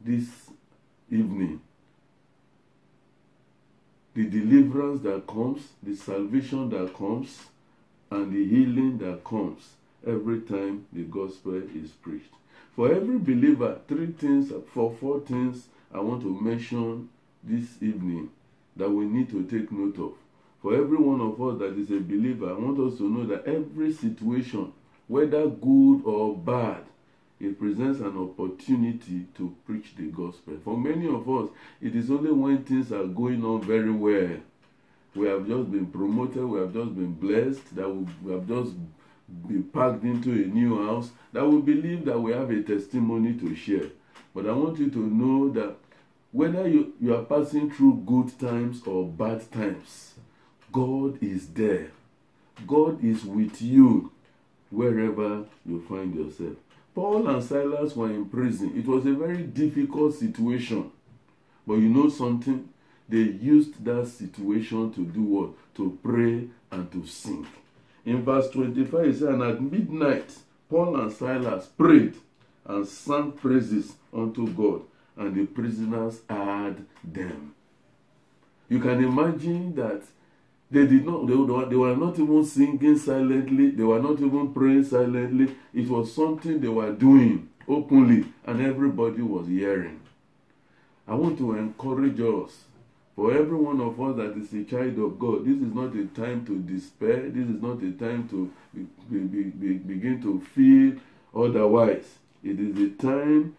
this 0.01 0.29
evening. 1.11 1.61
The 4.21 4.29
deliverance 4.29 5.01
that 5.05 5.27
comes, 5.27 5.63
the 5.83 5.97
salvation 5.97 6.69
that 6.69 6.93
comes, 6.93 7.47
and 8.11 8.31
the 8.31 8.47
healing 8.47 8.99
that 8.99 9.25
comes 9.25 9.71
every 10.07 10.43
time 10.43 10.85
the 10.93 11.05
gospel 11.05 11.55
is 11.55 11.93
preached. 12.03 12.35
For 12.77 12.93
every 12.93 13.17
believer, 13.17 13.81
three 13.89 14.09
things, 14.09 14.53
for 14.75 14.95
four 15.01 15.21
things 15.21 15.69
I 15.91 16.01
want 16.01 16.21
to 16.25 16.39
mention 16.39 17.09
this 17.43 17.65
evening 17.81 18.29
that 18.77 18.91
we 18.91 19.07
need 19.07 19.31
to 19.31 19.43
take 19.45 19.73
note 19.73 19.99
of. 19.99 20.13
For 20.61 20.75
every 20.75 20.99
one 20.99 21.23
of 21.23 21.41
us 21.41 21.59
that 21.61 21.79
is 21.79 21.91
a 21.91 22.01
believer, 22.01 22.51
I 22.51 22.59
want 22.59 22.79
us 22.79 22.99
to 22.99 23.09
know 23.09 23.25
that 23.25 23.47
every 23.47 23.91
situation, 23.91 24.71
whether 25.09 25.47
good 25.47 26.03
or 26.05 26.37
bad, 26.37 26.83
it 27.41 27.59
presents 27.59 28.01
an 28.01 28.19
opportunity 28.19 29.27
to 29.37 29.57
preach 29.67 29.95
the 29.97 30.05
gospel. 30.05 30.59
For 30.63 30.77
many 30.77 31.09
of 31.09 31.29
us, 31.29 31.49
it 31.81 31.97
is 31.97 32.11
only 32.11 32.33
when 32.33 32.63
things 32.65 32.93
are 32.93 33.07
going 33.07 33.45
on 33.45 33.63
very 33.63 33.91
well. 33.91 34.37
We 35.15 35.27
have 35.27 35.49
just 35.49 35.73
been 35.73 35.87
promoted, 35.87 36.45
we 36.45 36.61
have 36.61 36.73
just 36.73 36.95
been 36.95 37.15
blessed, 37.15 37.75
that 37.75 37.89
we 37.89 38.33
have 38.33 38.47
just 38.47 38.73
been 39.49 39.65
packed 39.73 40.05
into 40.05 40.31
a 40.31 40.47
new 40.47 40.87
house, 40.87 41.11
that 41.33 41.47
we 41.47 41.61
believe 41.61 42.05
that 42.05 42.21
we 42.21 42.33
have 42.33 42.51
a 42.51 42.63
testimony 42.63 43.35
to 43.35 43.57
share. 43.57 43.89
But 44.35 44.47
I 44.47 44.53
want 44.53 44.79
you 44.79 44.91
to 44.91 44.99
know 44.99 45.49
that 45.51 45.77
whether 46.33 46.69
you, 46.69 46.93
you 47.01 47.17
are 47.17 47.25
passing 47.25 47.71
through 47.71 48.05
good 48.07 48.39
times 48.39 48.83
or 48.87 49.07
bad 49.07 49.51
times, 49.51 50.15
God 50.71 51.21
is 51.23 51.49
there. 51.49 51.91
God 52.67 53.03
is 53.03 53.25
with 53.25 53.61
you 53.63 54.13
wherever 54.71 55.45
you 55.67 55.81
find 55.89 56.15
yourself. 56.15 56.57
Paul 57.01 57.29
and 57.29 57.43
Silas 57.43 57.97
were 57.97 58.11
in 58.11 58.27
prison. 58.27 58.75
It 58.77 58.87
was 58.87 59.07
a 59.07 59.13
very 59.15 59.45
difficult 59.45 60.13
situation. 60.13 60.91
But 61.67 61.77
you 61.77 61.89
know 61.89 62.11
something? 62.11 62.69
They 63.09 63.23
used 63.41 63.83
that 63.87 64.07
situation 64.07 64.93
to 64.93 65.07
do 65.07 65.23
what? 65.23 65.75
To 65.77 65.99
pray 66.03 66.49
and 66.71 66.93
to 66.93 67.07
sing. 67.07 67.47
In 68.05 68.23
verse 68.23 68.51
25, 68.51 69.07
it 69.07 69.13
says, 69.15 69.23
And 69.23 69.43
at 69.43 69.63
midnight, 69.63 70.31
Paul 70.69 71.01
and 71.01 71.11
Silas 71.11 71.69
prayed 71.69 72.17
and 72.67 72.87
sang 72.87 73.33
praises 73.33 73.95
unto 74.13 74.47
God, 74.49 74.83
and 75.17 75.35
the 75.35 75.47
prisoners 75.47 76.21
heard 76.29 76.85
them. 77.03 77.55
You 78.69 78.79
can 78.79 79.03
imagine 79.03 79.75
that 79.77 80.03
they 80.71 80.87
did 80.87 81.05
not 81.05 81.27
they, 81.27 81.35
they 81.35 81.77
were 81.77 81.97
not 81.97 82.19
even 82.19 82.45
singing 82.45 82.97
silently 82.99 83.71
they 83.71 83.83
were 83.83 84.01
not 84.01 84.21
even 84.21 84.53
praying 84.53 84.85
silently. 84.85 85.57
It 85.75 85.89
was 85.89 86.15
something 86.15 86.61
they 86.61 86.69
were 86.69 86.93
doing 86.93 87.49
openly 87.69 88.27
and 88.47 88.61
everybody 88.61 89.23
was 89.23 89.49
hearing. 89.49 90.01
I 91.07 91.15
want 91.15 91.39
to 91.39 91.57
encourage 91.57 92.21
us 92.21 92.65
for 93.17 93.33
every 93.33 93.57
one 93.57 93.81
of 93.81 93.99
us 94.01 94.17
that 94.17 94.37
is 94.37 94.53
a 94.55 94.63
child 94.65 94.97
of 94.99 95.19
god 95.19 95.45
this 95.45 95.57
is 95.57 95.75
not 95.75 95.95
a 95.97 96.07
time 96.07 96.47
to 96.47 96.59
despair 96.61 97.29
this 97.29 97.49
is 97.49 97.61
not 97.61 97.83
a 97.83 97.91
time 97.93 98.29
to 98.29 98.51
be, 98.73 98.87
be, 99.19 99.43
be, 99.45 99.75
begin 99.75 100.23
to 100.23 100.41
feel 100.41 100.95
otherwise. 101.35 102.19
It 102.43 102.59
is 102.59 102.79
a 102.79 102.89
time 102.91 103.55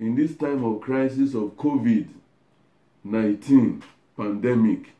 in 0.00 0.14
this 0.14 0.34
time 0.36 0.64
of 0.64 0.80
crisis 0.80 1.34
of 1.34 1.54
covid-19 1.56 3.82
pandemic 4.16 4.94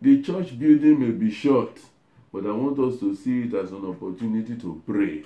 The 0.00 0.22
church 0.22 0.56
building 0.56 1.00
may 1.00 1.10
be 1.10 1.28
short, 1.28 1.80
but 2.32 2.46
I 2.46 2.52
want 2.52 2.78
us 2.78 3.00
to 3.00 3.16
see 3.16 3.42
it 3.42 3.54
as 3.54 3.72
an 3.72 3.84
opportunity 3.84 4.56
to 4.56 4.80
pray, 4.86 5.24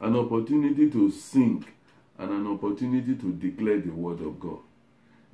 an 0.00 0.16
opportunity 0.16 0.88
to 0.88 1.10
sing, 1.10 1.66
and 2.18 2.30
an 2.30 2.46
opportunity 2.46 3.14
to 3.14 3.32
declare 3.32 3.78
the 3.78 3.90
word 3.90 4.20
of 4.22 4.40
God. 4.40 4.60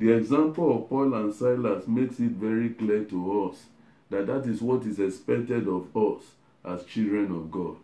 The 0.01 0.11
example 0.13 0.77
of 0.77 0.89
Paul 0.89 1.15
and 1.15 1.33
Silas 1.33 1.87
makes 1.87 2.19
it 2.19 2.33
very 2.33 2.71
clear 2.71 3.05
to 3.05 3.49
us 3.49 3.67
that 4.11 4.27
that 4.27 4.47
is 4.47 4.61
what 4.61 4.83
is 4.83 4.99
expected 4.99 5.69
of 5.69 5.97
us 5.97 6.25
as 6.65 6.85
children 6.85 7.31
of 7.31 7.53
God. 7.53 7.77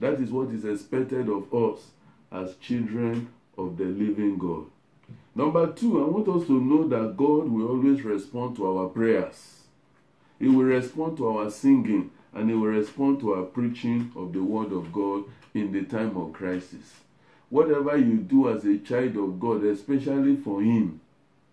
That 0.00 0.14
is 0.14 0.30
what 0.30 0.48
is 0.48 0.64
expected 0.64 1.28
of 1.28 1.52
us 1.52 1.88
as 2.32 2.56
children 2.56 3.28
of 3.58 3.76
the 3.76 3.84
living 3.84 4.38
God. 4.38 4.64
Number 5.34 5.70
two, 5.72 6.02
I 6.02 6.08
want 6.08 6.28
us 6.28 6.46
to 6.46 6.58
know 6.58 6.88
that 6.88 7.18
God 7.18 7.48
will 7.48 7.68
always 7.68 8.02
respond 8.02 8.56
to 8.56 8.78
our 8.78 8.88
prayers. 8.88 9.61
He 10.42 10.48
will 10.48 10.64
respond 10.64 11.18
to 11.18 11.28
our 11.28 11.50
singing 11.52 12.10
and 12.34 12.50
He 12.50 12.56
will 12.56 12.66
respond 12.66 13.20
to 13.20 13.34
our 13.34 13.44
preaching 13.44 14.10
of 14.16 14.32
the 14.32 14.42
Word 14.42 14.72
of 14.72 14.92
God 14.92 15.22
in 15.54 15.70
the 15.70 15.84
time 15.84 16.16
of 16.16 16.32
crisis. 16.32 16.94
Whatever 17.48 17.96
you 17.96 18.16
do 18.16 18.48
as 18.48 18.64
a 18.64 18.78
child 18.78 19.16
of 19.18 19.38
God, 19.38 19.62
especially 19.62 20.34
for 20.34 20.60
Him, 20.60 21.00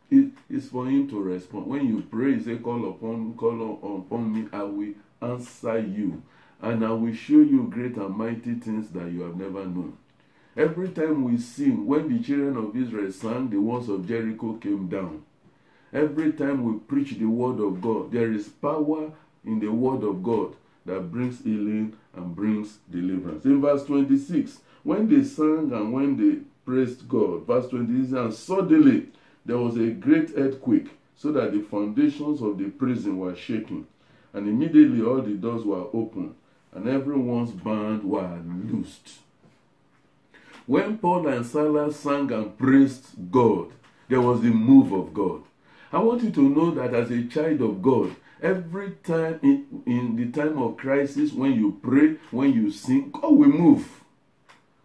it 0.09 0.31
is 0.49 0.69
for 0.69 0.87
Him 0.87 1.07
to 1.09 1.21
respond. 1.21 1.67
When 1.67 1.85
you 1.85 2.01
pray, 2.01 2.39
say, 2.39 2.55
Call 2.55 2.89
upon, 2.89 3.35
call 3.35 3.99
upon 3.99 4.33
me, 4.33 4.47
I 4.51 4.63
will 4.63 4.95
answer 5.21 5.77
you, 5.77 6.23
and 6.59 6.83
I 6.83 6.89
will 6.89 7.13
show 7.13 7.41
you 7.41 7.69
great 7.69 7.95
and 7.95 8.15
mighty 8.15 8.55
things 8.55 8.89
that 8.89 9.11
you 9.11 9.21
have 9.21 9.37
never 9.37 9.65
known. 9.65 9.99
Every 10.57 10.89
time 10.89 11.25
we 11.25 11.37
sing, 11.37 11.85
when 11.85 12.11
the 12.11 12.23
children 12.23 12.57
of 12.57 12.75
Israel 12.75 13.11
sang, 13.11 13.51
the 13.51 13.57
walls 13.57 13.87
of 13.87 14.07
Jericho 14.07 14.53
came 14.53 14.87
down. 14.87 15.21
Every 15.91 16.33
time 16.33 16.63
we 16.63 16.79
preach 16.79 17.17
the 17.17 17.25
word 17.25 17.59
of 17.59 17.81
God, 17.81 18.11
there 18.11 18.31
is 18.31 18.47
power 18.47 19.11
in 19.43 19.59
the 19.59 19.69
word 19.69 20.03
of 20.03 20.21
God 20.21 20.55
that 20.85 21.11
brings 21.11 21.43
healing 21.43 21.95
and 22.15 22.35
brings 22.35 22.77
deliverance. 22.91 23.45
In 23.45 23.61
verse 23.61 23.83
26, 23.85 24.59
when 24.83 25.07
they 25.07 25.23
sang 25.23 25.71
and 25.71 25.91
when 25.91 26.15
they 26.15 26.41
praised 26.65 27.07
God, 27.07 27.47
verse 27.47 27.67
26, 27.69 28.13
and 28.13 28.33
suddenly 28.33 29.07
there 29.45 29.57
was 29.57 29.77
a 29.77 29.89
great 29.89 30.31
earthquake, 30.35 30.89
so 31.15 31.31
that 31.31 31.51
the 31.51 31.61
foundations 31.61 32.41
of 32.41 32.57
the 32.57 32.69
prison 32.69 33.17
were 33.17 33.35
shaking. 33.35 33.87
And 34.31 34.47
immediately 34.47 35.03
all 35.03 35.21
the 35.21 35.33
doors 35.33 35.63
were 35.63 35.87
opened, 35.91 36.35
and 36.71 36.87
everyone's 36.87 37.51
band 37.51 38.03
were 38.03 38.39
loosed. 38.45 39.19
When 40.67 40.99
Paul 40.99 41.27
and 41.27 41.45
Silas 41.45 41.99
sang 41.99 42.31
and 42.31 42.55
praised 42.55 43.31
God, 43.31 43.71
there 44.07 44.21
was 44.21 44.41
the 44.41 44.51
move 44.51 44.93
of 44.93 45.13
God. 45.13 45.41
I 45.91 45.99
want 45.99 46.23
you 46.23 46.29
to 46.31 46.49
know 46.49 46.71
that 46.71 46.93
as 46.93 47.09
a 47.09 47.25
child 47.25 47.61
of 47.61 47.81
God, 47.81 48.15
every 48.41 48.91
time 49.03 49.39
in, 49.41 49.83
in 49.87 50.15
the 50.15 50.31
time 50.31 50.59
of 50.59 50.77
crisis, 50.77 51.33
when 51.33 51.53
you 51.53 51.79
pray, 51.81 52.17
when 52.29 52.53
you 52.53 52.71
sing, 52.71 53.09
God 53.11 53.31
will 53.31 53.49
move. 53.49 54.03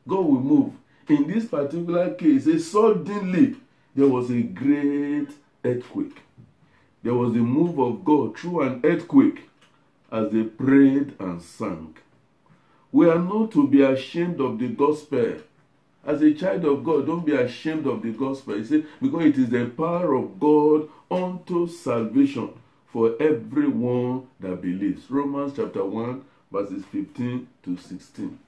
God 0.08 0.24
will 0.24 0.40
move. 0.40 0.72
In 1.08 1.26
this 1.26 1.44
particular 1.44 2.14
case, 2.14 2.44
suddenly 2.70 3.56
there 3.94 4.08
was 4.08 4.30
a 4.30 4.40
great 4.40 5.28
earthquake. 5.62 6.22
There 7.02 7.14
was 7.14 7.34
a 7.34 7.38
move 7.38 7.78
of 7.78 8.02
God 8.02 8.38
through 8.38 8.62
an 8.62 8.80
earthquake 8.82 9.50
as 10.10 10.32
they 10.32 10.44
prayed 10.44 11.14
and 11.20 11.42
sang. 11.42 11.96
We 12.90 13.10
are 13.10 13.18
not 13.18 13.52
to 13.52 13.68
be 13.68 13.82
ashamed 13.82 14.40
of 14.40 14.58
the 14.58 14.68
gospel 14.68 15.36
as 16.06 16.22
a 16.22 16.32
child 16.34 16.64
of 16.64 16.84
God, 16.84 17.06
don't 17.06 17.24
be 17.24 17.34
ashamed 17.34 17.86
of 17.86 18.02
the 18.02 18.10
gospel. 18.10 18.54
He 18.54 18.64
said, 18.64 18.86
because 19.00 19.24
it 19.26 19.38
is 19.38 19.50
the 19.50 19.66
power 19.66 20.14
of 20.14 20.38
God 20.38 20.88
unto 21.10 21.66
salvation 21.68 22.50
for 22.92 23.14
everyone 23.20 24.28
that 24.40 24.60
believes. 24.60 25.10
Romans 25.10 25.54
chapter 25.56 25.84
1, 25.84 26.24
verses 26.52 26.84
15 26.92 27.48
to 27.64 27.76
16. 27.76 28.38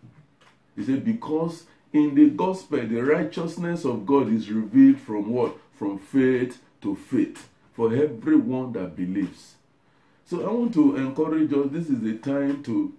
He 0.76 0.84
said, 0.84 1.04
because 1.04 1.64
in 1.92 2.14
the 2.14 2.30
gospel, 2.30 2.86
the 2.86 3.00
righteousness 3.00 3.84
of 3.84 4.06
God 4.06 4.32
is 4.32 4.50
revealed 4.50 5.00
from 5.00 5.30
what? 5.32 5.56
From 5.78 5.98
faith 5.98 6.60
to 6.82 6.94
faith 6.94 7.48
for 7.72 7.94
everyone 7.94 8.72
that 8.72 8.96
believes. 8.96 9.54
So 10.24 10.46
I 10.46 10.52
want 10.52 10.74
to 10.74 10.96
encourage 10.96 11.52
us. 11.52 11.68
This 11.70 11.88
is 11.88 12.00
the 12.00 12.18
time 12.18 12.62
to 12.64 12.94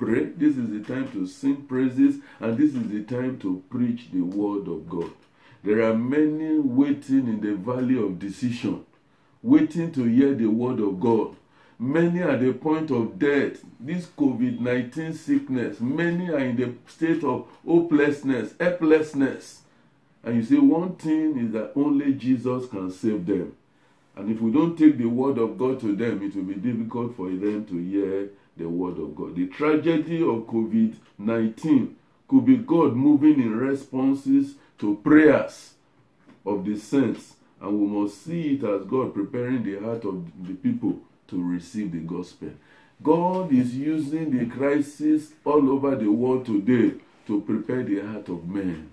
pray. 0.00 0.24
This 0.24 0.56
is 0.56 0.70
the 0.70 0.80
time 0.80 1.12
to 1.12 1.26
sing 1.26 1.56
praises, 1.56 2.16
and 2.40 2.56
this 2.56 2.74
is 2.74 2.88
the 2.88 3.02
time 3.02 3.38
to 3.40 3.62
preach 3.68 4.10
the 4.10 4.22
word 4.22 4.66
of 4.66 4.88
God. 4.88 5.10
There 5.62 5.82
are 5.82 5.94
many 5.94 6.58
waiting 6.58 7.28
in 7.28 7.40
the 7.42 7.54
valley 7.54 7.98
of 8.02 8.18
decision, 8.18 8.86
waiting 9.42 9.92
to 9.92 10.04
hear 10.04 10.34
the 10.34 10.46
word 10.46 10.80
of 10.80 10.98
God. 10.98 11.36
Many 11.78 12.22
are 12.22 12.38
the 12.38 12.54
point 12.54 12.90
of 12.90 13.18
death. 13.18 13.62
This 13.78 14.06
COVID 14.06 14.60
19 14.60 15.12
sickness, 15.12 15.80
many 15.80 16.30
are 16.30 16.38
in 16.38 16.56
the 16.56 16.72
state 16.86 17.22
of 17.22 17.46
hopelessness, 17.66 18.54
helplessness. 18.58 19.60
And 20.24 20.36
you 20.36 20.42
see, 20.42 20.58
one 20.58 20.96
thing 20.96 21.38
is 21.38 21.52
that 21.52 21.72
only 21.76 22.14
Jesus 22.14 22.68
can 22.68 22.90
save 22.90 23.26
them. 23.26 23.54
And 24.16 24.30
if 24.30 24.40
we 24.40 24.50
don't 24.50 24.76
take 24.76 24.96
the 24.96 25.06
word 25.06 25.38
of 25.38 25.58
God 25.58 25.80
to 25.80 25.94
them, 25.94 26.22
it 26.22 26.34
will 26.34 26.42
be 26.42 26.54
difficult 26.54 27.16
for 27.16 27.28
them 27.28 27.66
to 27.66 27.78
hear 27.78 28.30
the 28.56 28.68
word 28.68 28.98
of 28.98 29.14
God. 29.14 29.36
The 29.36 29.46
tragedy 29.46 30.22
of 30.22 30.46
COVID 30.46 30.96
19 31.18 31.96
could 32.28 32.44
be 32.46 32.56
God 32.56 32.94
moving 32.94 33.40
in 33.40 33.56
responses 33.56 34.54
to 34.78 34.96
prayers 35.02 35.74
of 36.46 36.64
the 36.64 36.78
saints 36.78 37.34
And 37.60 37.78
we 37.78 37.86
must 37.86 38.24
see 38.24 38.54
it 38.54 38.64
as 38.64 38.86
God 38.86 39.14
preparing 39.14 39.62
the 39.62 39.78
heart 39.80 40.04
of 40.04 40.24
the 40.46 40.54
people 40.54 40.98
to 41.28 41.42
receive 41.42 41.92
the 41.92 41.98
gospel. 41.98 42.50
God 43.02 43.52
is 43.52 43.74
using 43.76 44.36
the 44.36 44.46
crisis 44.46 45.32
all 45.44 45.70
over 45.70 45.94
the 45.94 46.10
world 46.10 46.46
today 46.46 46.98
to 47.26 47.40
prepare 47.42 47.82
the 47.82 48.00
heart 48.00 48.28
of 48.28 48.48
men, 48.48 48.90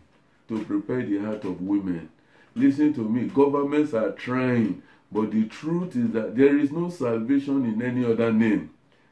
to 0.49 0.63
prepare 0.65 1.03
the 1.03 1.19
heart 1.19 1.45
of 1.45 1.61
women. 1.61 2.09
Listen 2.55 2.93
to 2.93 3.01
me, 3.01 3.27
governments 3.27 3.93
are 3.93 4.11
trying, 4.11 4.81
but 5.11 5.31
the 5.31 5.45
truth 5.45 5.95
is 5.95 6.11
that 6.11 6.35
there 6.35 6.57
is 6.57 6.71
no 6.71 6.89
salvation 6.89 7.65
in 7.65 7.81
any 7.81 8.05
other 8.05 8.31
name 8.33 8.71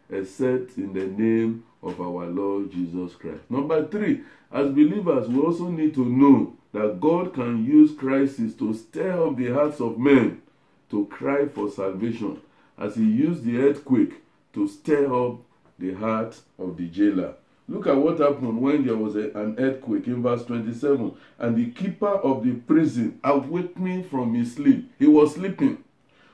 except 0.10 0.78
in 0.78 0.94
the 0.94 1.06
name 1.06 1.64
of 1.82 2.00
our 2.02 2.26
Lord 2.26 2.72
Jesus 2.72 3.16
Christ. 3.16 3.50
Number 3.50 3.88
three, 3.88 4.22
as 4.52 4.70
believers, 4.70 5.28
we 5.28 5.40
also 5.40 5.70
need 5.70 5.94
to 5.96 6.06
know 6.06 6.54
that 6.74 7.00
God 7.00 7.34
can 7.34 7.66
use 7.66 7.98
crisis 7.98 8.54
to 8.56 8.74
stir 8.74 9.28
up 9.28 9.38
the 9.38 9.52
hearts 9.54 9.80
of 9.80 9.98
men 9.98 10.42
to 10.90 11.06
cry 11.08 11.48
for 11.48 11.70
salvation, 11.70 12.42
as 12.78 12.96
He 12.96 13.04
used 13.04 13.44
the 13.44 13.58
earthquake 13.58 14.14
to 14.54 14.68
stir 14.68 15.14
up 15.14 15.40
the 15.80 15.94
heart 15.94 16.40
of 16.60 16.78
the 16.78 16.88
jailer. 16.88 17.36
Look 17.68 17.88
at 17.88 17.98
what 17.98 18.20
happened 18.20 18.62
when 18.62 18.86
there 18.86 18.96
was 18.96 19.16
a, 19.16 19.32
an 19.32 19.56
earthquake 19.58 20.06
in 20.06 20.22
verse 20.22 20.46
27. 20.46 21.16
And 21.40 21.56
the 21.56 21.72
keeper 21.72 22.08
of 22.08 22.44
the 22.44 22.54
prison 22.54 23.20
awakening 23.24 24.04
from 24.04 24.36
his 24.36 24.54
sleep. 24.54 24.92
He 25.00 25.08
was 25.08 25.34
sleeping. 25.34 25.84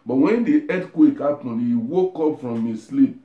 But 0.05 0.15
when 0.15 0.43
the 0.43 0.65
earthquake 0.69 1.19
happened, 1.19 1.65
he 1.65 1.73
woke 1.73 2.19
up 2.19 2.41
from 2.41 2.65
his 2.65 2.85
sleep 2.85 3.20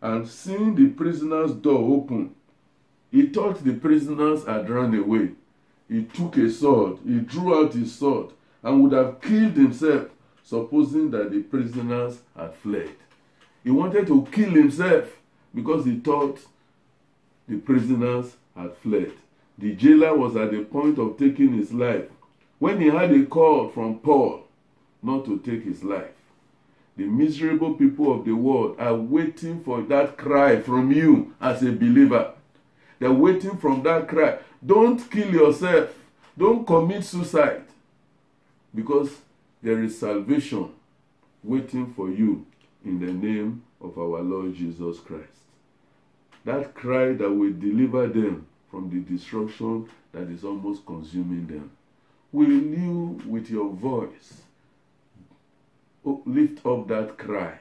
and 0.00 0.28
seeing 0.28 0.74
the 0.74 0.88
prisoner's 0.88 1.52
door 1.52 1.96
open, 1.96 2.34
he 3.10 3.26
thought 3.26 3.64
the 3.64 3.74
prisoners 3.74 4.44
had 4.44 4.68
run 4.68 4.94
away. 4.94 5.30
He 5.88 6.04
took 6.04 6.36
a 6.36 6.50
sword, 6.50 6.98
he 7.06 7.20
drew 7.20 7.58
out 7.58 7.72
his 7.72 7.94
sword, 7.94 8.32
and 8.62 8.82
would 8.82 8.92
have 8.92 9.20
killed 9.20 9.54
himself, 9.54 10.08
supposing 10.42 11.10
that 11.10 11.30
the 11.30 11.40
prisoners 11.40 12.20
had 12.36 12.54
fled. 12.54 12.90
He 13.64 13.70
wanted 13.70 14.06
to 14.06 14.26
kill 14.30 14.50
himself 14.50 15.18
because 15.54 15.84
he 15.84 15.98
thought 15.98 16.38
the 17.48 17.56
prisoners 17.56 18.36
had 18.54 18.76
fled. 18.76 19.12
The 19.56 19.74
jailer 19.74 20.16
was 20.16 20.36
at 20.36 20.50
the 20.50 20.62
point 20.64 20.98
of 20.98 21.18
taking 21.18 21.54
his 21.54 21.72
life 21.72 22.04
when 22.58 22.80
he 22.80 22.88
had 22.88 23.10
a 23.10 23.24
call 23.26 23.68
from 23.68 23.98
Paul 23.98 24.44
not 25.02 25.24
to 25.24 25.38
take 25.38 25.64
his 25.64 25.82
life. 25.82 26.17
The 26.98 27.06
miserable 27.06 27.74
people 27.74 28.12
of 28.12 28.24
the 28.24 28.32
world 28.32 28.74
are 28.80 28.92
waiting 28.92 29.62
for 29.62 29.82
that 29.82 30.16
cry 30.16 30.60
from 30.60 30.90
you 30.90 31.32
as 31.40 31.62
a 31.62 31.70
believer. 31.70 32.32
They're 32.98 33.12
waiting 33.12 33.56
from 33.56 33.84
that 33.84 34.08
cry. 34.08 34.38
Don't 34.66 35.08
kill 35.08 35.32
yourself. 35.32 35.94
Don't 36.36 36.66
commit 36.66 37.04
suicide. 37.04 37.62
Because 38.74 39.12
there 39.62 39.80
is 39.80 39.96
salvation 39.96 40.72
waiting 41.44 41.94
for 41.94 42.10
you 42.10 42.44
in 42.84 42.98
the 42.98 43.12
name 43.12 43.62
of 43.80 43.96
our 43.96 44.20
Lord 44.20 44.56
Jesus 44.56 44.98
Christ. 44.98 45.38
That 46.44 46.74
cry 46.74 47.12
that 47.12 47.30
will 47.30 47.52
deliver 47.52 48.08
them 48.08 48.48
from 48.72 48.90
the 48.90 48.98
destruction 48.98 49.88
that 50.10 50.28
is 50.28 50.42
almost 50.42 50.84
consuming 50.84 51.46
them. 51.46 51.70
Will 52.32 52.50
you, 52.50 53.20
with 53.24 53.50
your 53.50 53.70
voice, 53.72 54.42
lift 56.26 56.64
up 56.66 56.88
that 56.88 57.18
cry 57.18 57.58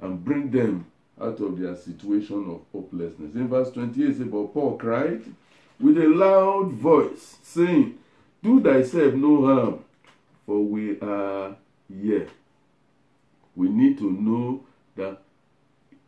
and 0.00 0.24
bring 0.24 0.50
them 0.50 0.86
out 1.20 1.40
of 1.40 1.58
their 1.58 1.76
situation 1.76 2.50
of 2.50 2.60
hopelessness. 2.72 3.34
In 3.34 3.48
verse 3.48 3.70
28, 3.70 4.08
it 4.08 4.16
says, 4.16 4.26
But 4.26 4.52
Paul 4.52 4.76
cried 4.76 5.22
with 5.80 5.98
a 5.98 6.06
loud 6.06 6.72
voice, 6.72 7.38
saying, 7.42 7.98
Do 8.42 8.62
thyself 8.62 9.14
no 9.14 9.46
harm, 9.46 9.84
for 10.46 10.62
we 10.62 10.98
are 11.00 11.56
here. 11.88 12.28
We 13.56 13.68
need 13.68 13.98
to 13.98 14.10
know 14.10 14.64
that 14.96 15.18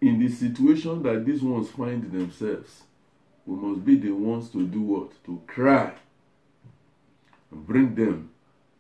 in 0.01 0.19
the 0.19 0.29
situation 0.29 1.03
that 1.03 1.25
these 1.25 1.43
ones 1.43 1.71
find 1.71 2.11
themselves, 2.11 2.83
we 3.45 3.57
must 3.57 3.85
be 3.85 3.97
the 3.97 4.11
ones 4.11 4.51
to 4.51 4.67
do 4.67 4.81
what? 4.81 5.25
To 5.25 5.41
cry 5.47 5.93
and 7.51 7.67
bring 7.67 7.95
them 7.95 8.31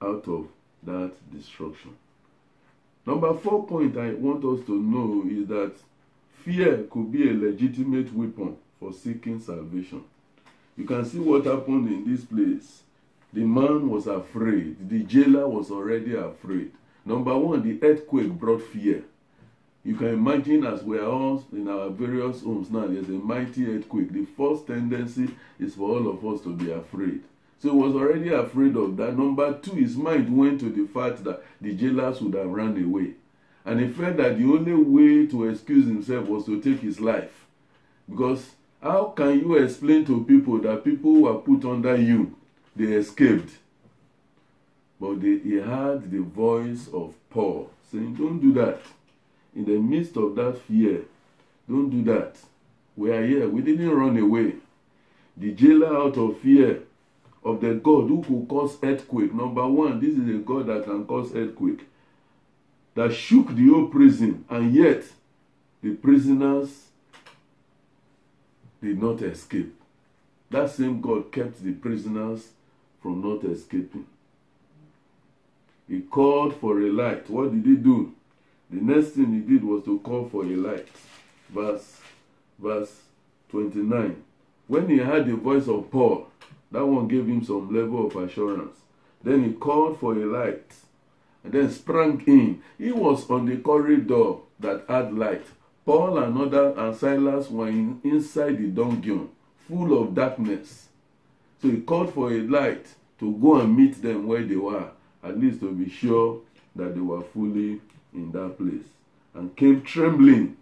out 0.03 0.27
of 0.29 0.49
that 0.83 1.13
destruction. 1.33 1.97
Number 3.07 3.33
four 3.35 3.65
point 3.67 3.97
I 3.97 4.15
want 4.15 4.45
us 4.45 4.67
to 4.67 4.83
know 4.83 5.23
is 5.31 5.47
that 5.47 5.75
fear 6.45 6.85
could 6.91 7.13
be 7.13 7.31
a 7.31 7.35
legitimate 7.35 8.13
weapon 8.13 8.57
for 8.81 8.93
seeking 8.93 9.41
salvation. 9.41 10.03
You 10.77 10.85
can 10.85 11.05
see 11.05 11.21
what 11.21 11.47
happened 11.47 11.89
in 11.89 12.13
this 12.13 12.25
place. 12.25 12.83
The 13.33 13.45
man 13.45 13.89
was 13.89 14.07
afraid. 14.09 14.89
The 14.89 15.05
jailer 15.05 15.49
was 15.49 15.71
already 15.71 16.15
afraid. 16.15 16.73
Number 17.05 17.37
one, 17.39 17.63
the 17.63 17.87
earthquake 17.87 18.31
brought 18.31 18.63
fear. 18.63 19.05
You 19.85 19.95
can 19.95 20.09
imagine 20.09 20.67
as 20.67 20.83
we 20.83 20.99
are 20.99 21.07
all 21.07 21.45
in 21.53 21.69
our 21.69 21.91
various 21.91 22.43
homes 22.43 22.71
now, 22.71 22.89
there's 22.89 23.09
a 23.09 23.13
mighty 23.13 23.67
earthquake. 23.67 24.13
The 24.13 24.27
first 24.37 24.67
tendency 24.67 25.31
is 25.61 25.77
for 25.77 25.91
all 25.91 26.09
of 26.09 26.27
us 26.27 26.43
to 26.43 26.53
be 26.53 26.73
afraid. 26.73 27.23
So 27.59 27.71
he 27.71 27.77
was 27.77 27.95
already 27.95 28.29
afraid 28.29 28.77
of 28.77 28.97
that. 28.99 29.17
Number 29.17 29.59
two, 29.59 29.73
his 29.73 29.97
mind 29.97 30.37
went 30.37 30.61
to 30.61 30.69
the 30.69 30.87
fact 30.87 31.25
that 31.25 31.43
the 31.61 31.75
jailers 31.75 32.21
would 32.21 32.35
have 32.35 32.49
run 32.49 32.83
away. 32.83 33.15
And 33.65 33.81
he 33.81 33.89
felt 33.89 34.19
that 34.19 34.39
the 34.39 34.45
only 34.45 34.75
way 34.75 35.27
to 35.27 35.49
excuse 35.49 35.87
himself 35.87 36.29
was 36.29 36.45
to 36.47 36.61
take 36.61 36.81
his 36.81 37.01
life. 37.01 37.47
Because 38.09 38.51
how 38.83 39.07
can 39.17 39.41
you 39.41 39.57
explain 39.57 40.05
to 40.07 40.25
people 40.25 40.59
that 40.59 40.85
people 40.85 41.23
were 41.23 41.39
put 41.39 41.65
under 41.65 41.97
you, 41.97 42.37
they 42.77 42.93
escaped? 42.93 43.51
But 45.01 45.21
they, 45.21 45.39
he 45.39 45.57
heard 45.57 46.11
the 46.11 46.21
voice 46.21 46.89
of 46.93 47.15
Paul 47.31 47.71
saying, 47.91 48.15
Don't 48.15 48.41
do 48.41 48.53
that. 48.55 48.81
In 49.55 49.65
the 49.65 49.79
midst 49.79 50.17
of 50.17 50.37
that 50.37 50.59
fear, 50.63 51.03
don't 51.69 51.91
do 51.91 52.03
that. 52.13 52.37
We 52.97 53.11
are 53.11 53.27
here. 53.27 53.49
We 53.49 53.63
didn't 53.63 53.91
run 53.91 54.17
away. 54.19 54.55
The 55.37 55.53
jailer, 55.53 55.97
out 55.97 56.17
of 56.17 56.39
fear, 56.39 56.83
of 57.47 57.61
the 57.61 57.75
God 57.75 58.09
who 58.09 58.23
could 58.23 58.49
cause 58.49 58.77
earthquake. 58.83 59.33
Number 59.33 59.67
one, 59.67 60.01
this 60.01 60.19
is 60.19 60.29
a 60.29 60.39
God 60.39 60.67
that 60.67 60.85
can 60.85 61.07
cause 61.07 61.33
earthquake. 61.33 61.87
That 62.97 63.15
shook 63.15 63.55
the 63.55 63.69
whole 63.69 63.87
prison, 63.87 64.45
and 64.51 64.75
yet 64.75 65.05
the 65.81 65.95
prisoners 65.95 66.87
did 68.83 69.01
not 69.01 69.23
escape. 69.23 69.73
That 70.51 70.71
same 70.71 71.01
God 71.01 71.31
kept 71.31 71.63
the 71.63 71.73
prisoners 71.73 72.49
from 73.01 73.23
not 73.23 73.45
escaping. 73.45 74.07
He 75.89 76.01
called 76.01 76.57
for 76.57 76.81
a 76.81 76.91
light. 76.91 77.31
What 77.31 77.53
did 77.53 77.65
he 77.65 77.77
do? 77.77 78.13
The 78.71 78.81
next 78.81 79.11
thing 79.11 79.33
he 79.33 79.41
did 79.41 79.63
was 79.63 79.85
to 79.85 80.01
call 80.01 80.29
for 80.29 80.43
a 80.43 80.57
light. 80.57 80.89
Verse, 81.49 82.01
verse 82.59 83.03
29. 83.51 84.21
When 84.67 84.89
he 84.89 84.99
heard 84.99 85.27
the 85.27 85.37
voice 85.37 85.69
of 85.69 85.89
Paul, 85.93 86.26
that 86.73 86.87
one 86.87 87.09
gave 87.09 87.27
him 87.27 87.45
some 87.45 87.75
level 87.75 88.07
of 88.07 88.17
assurance. 88.17 88.77
Then 89.23 89.45
he 89.45 89.53
called 89.53 89.99
for 89.99 90.15
a 90.15 90.25
light 90.27 90.73
and 91.45 91.53
then 91.53 91.71
sprang 91.71 92.23
in. 92.27 92.63
He 92.79 92.93
was 92.93 93.29
on 93.31 93.47
the 93.47 93.57
corridor 93.57 94.35
that 94.61 94.85
had 94.89 95.15
light. 95.15 95.45
Paul 95.85 96.19
and 96.19 96.37
other 96.37 96.75
and 96.77 96.97
Silas 96.97 97.49
were 97.49 97.69
in, 97.69 98.01
inside 98.03 98.59
the 98.59 98.67
dungeon, 98.67 99.29
full 99.69 100.03
of 100.03 100.15
darkness. 100.15 100.89
So 101.63 101.69
he 101.69 101.79
called 101.79 102.13
for 102.13 102.33
a 102.33 102.41
light 102.41 102.87
to 103.21 103.33
go 103.37 103.61
and 103.61 103.77
meet 103.77 104.03
them 104.03 104.27
where 104.27 104.43
they 104.43 104.57
were, 104.57 104.91
at 105.23 105.39
least 105.39 105.61
to 105.61 105.73
be 105.73 105.89
sure 105.89 106.41
that 106.75 106.95
they 106.95 107.01
were 107.01 107.23
fully 107.23 107.81
in 108.13 108.33
that 108.33 108.59
place. 108.59 108.85
And 109.35 109.55
came 109.55 109.83
trembling. 109.83 110.57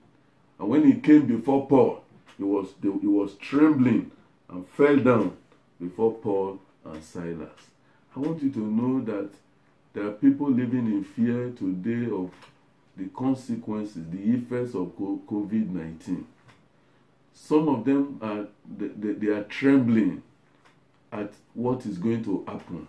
And 0.59 0.69
when 0.69 0.85
he 0.85 1.01
came 1.01 1.27
before 1.27 1.67
Paul, 1.67 2.05
he 2.37 2.45
was, 2.45 2.69
he 2.83 2.88
was 2.88 3.35
trembling 3.35 4.11
and 4.51 4.69
fell 4.69 4.97
down 4.97 5.37
before 5.81 6.13
Paul 6.15 6.59
and 6.85 7.03
Silas. 7.03 7.51
I 8.15 8.21
want 8.21 8.43
you 8.43 8.51
to 8.51 8.61
know 8.61 9.01
that 9.05 9.31
there 9.93 10.07
are 10.07 10.13
people 10.13 10.51
living 10.51 10.87
in 10.87 11.05
fear 11.05 11.51
today 11.51 12.11
of 12.13 12.31
the 12.97 13.07
consequences, 13.17 14.05
the 14.11 14.19
effects 14.19 14.75
of 14.75 14.97
COVID 14.97 15.71
19. 15.71 16.27
Some 17.33 17.69
of 17.69 17.85
them 17.85 18.19
are 18.23 18.47
they, 18.79 19.13
they 19.13 19.33
are 19.33 19.45
trembling 19.45 20.23
at 21.13 21.33
what 21.55 21.87
is 21.87 21.99
going 21.99 22.25
to 22.25 22.45
happen. 22.47 22.89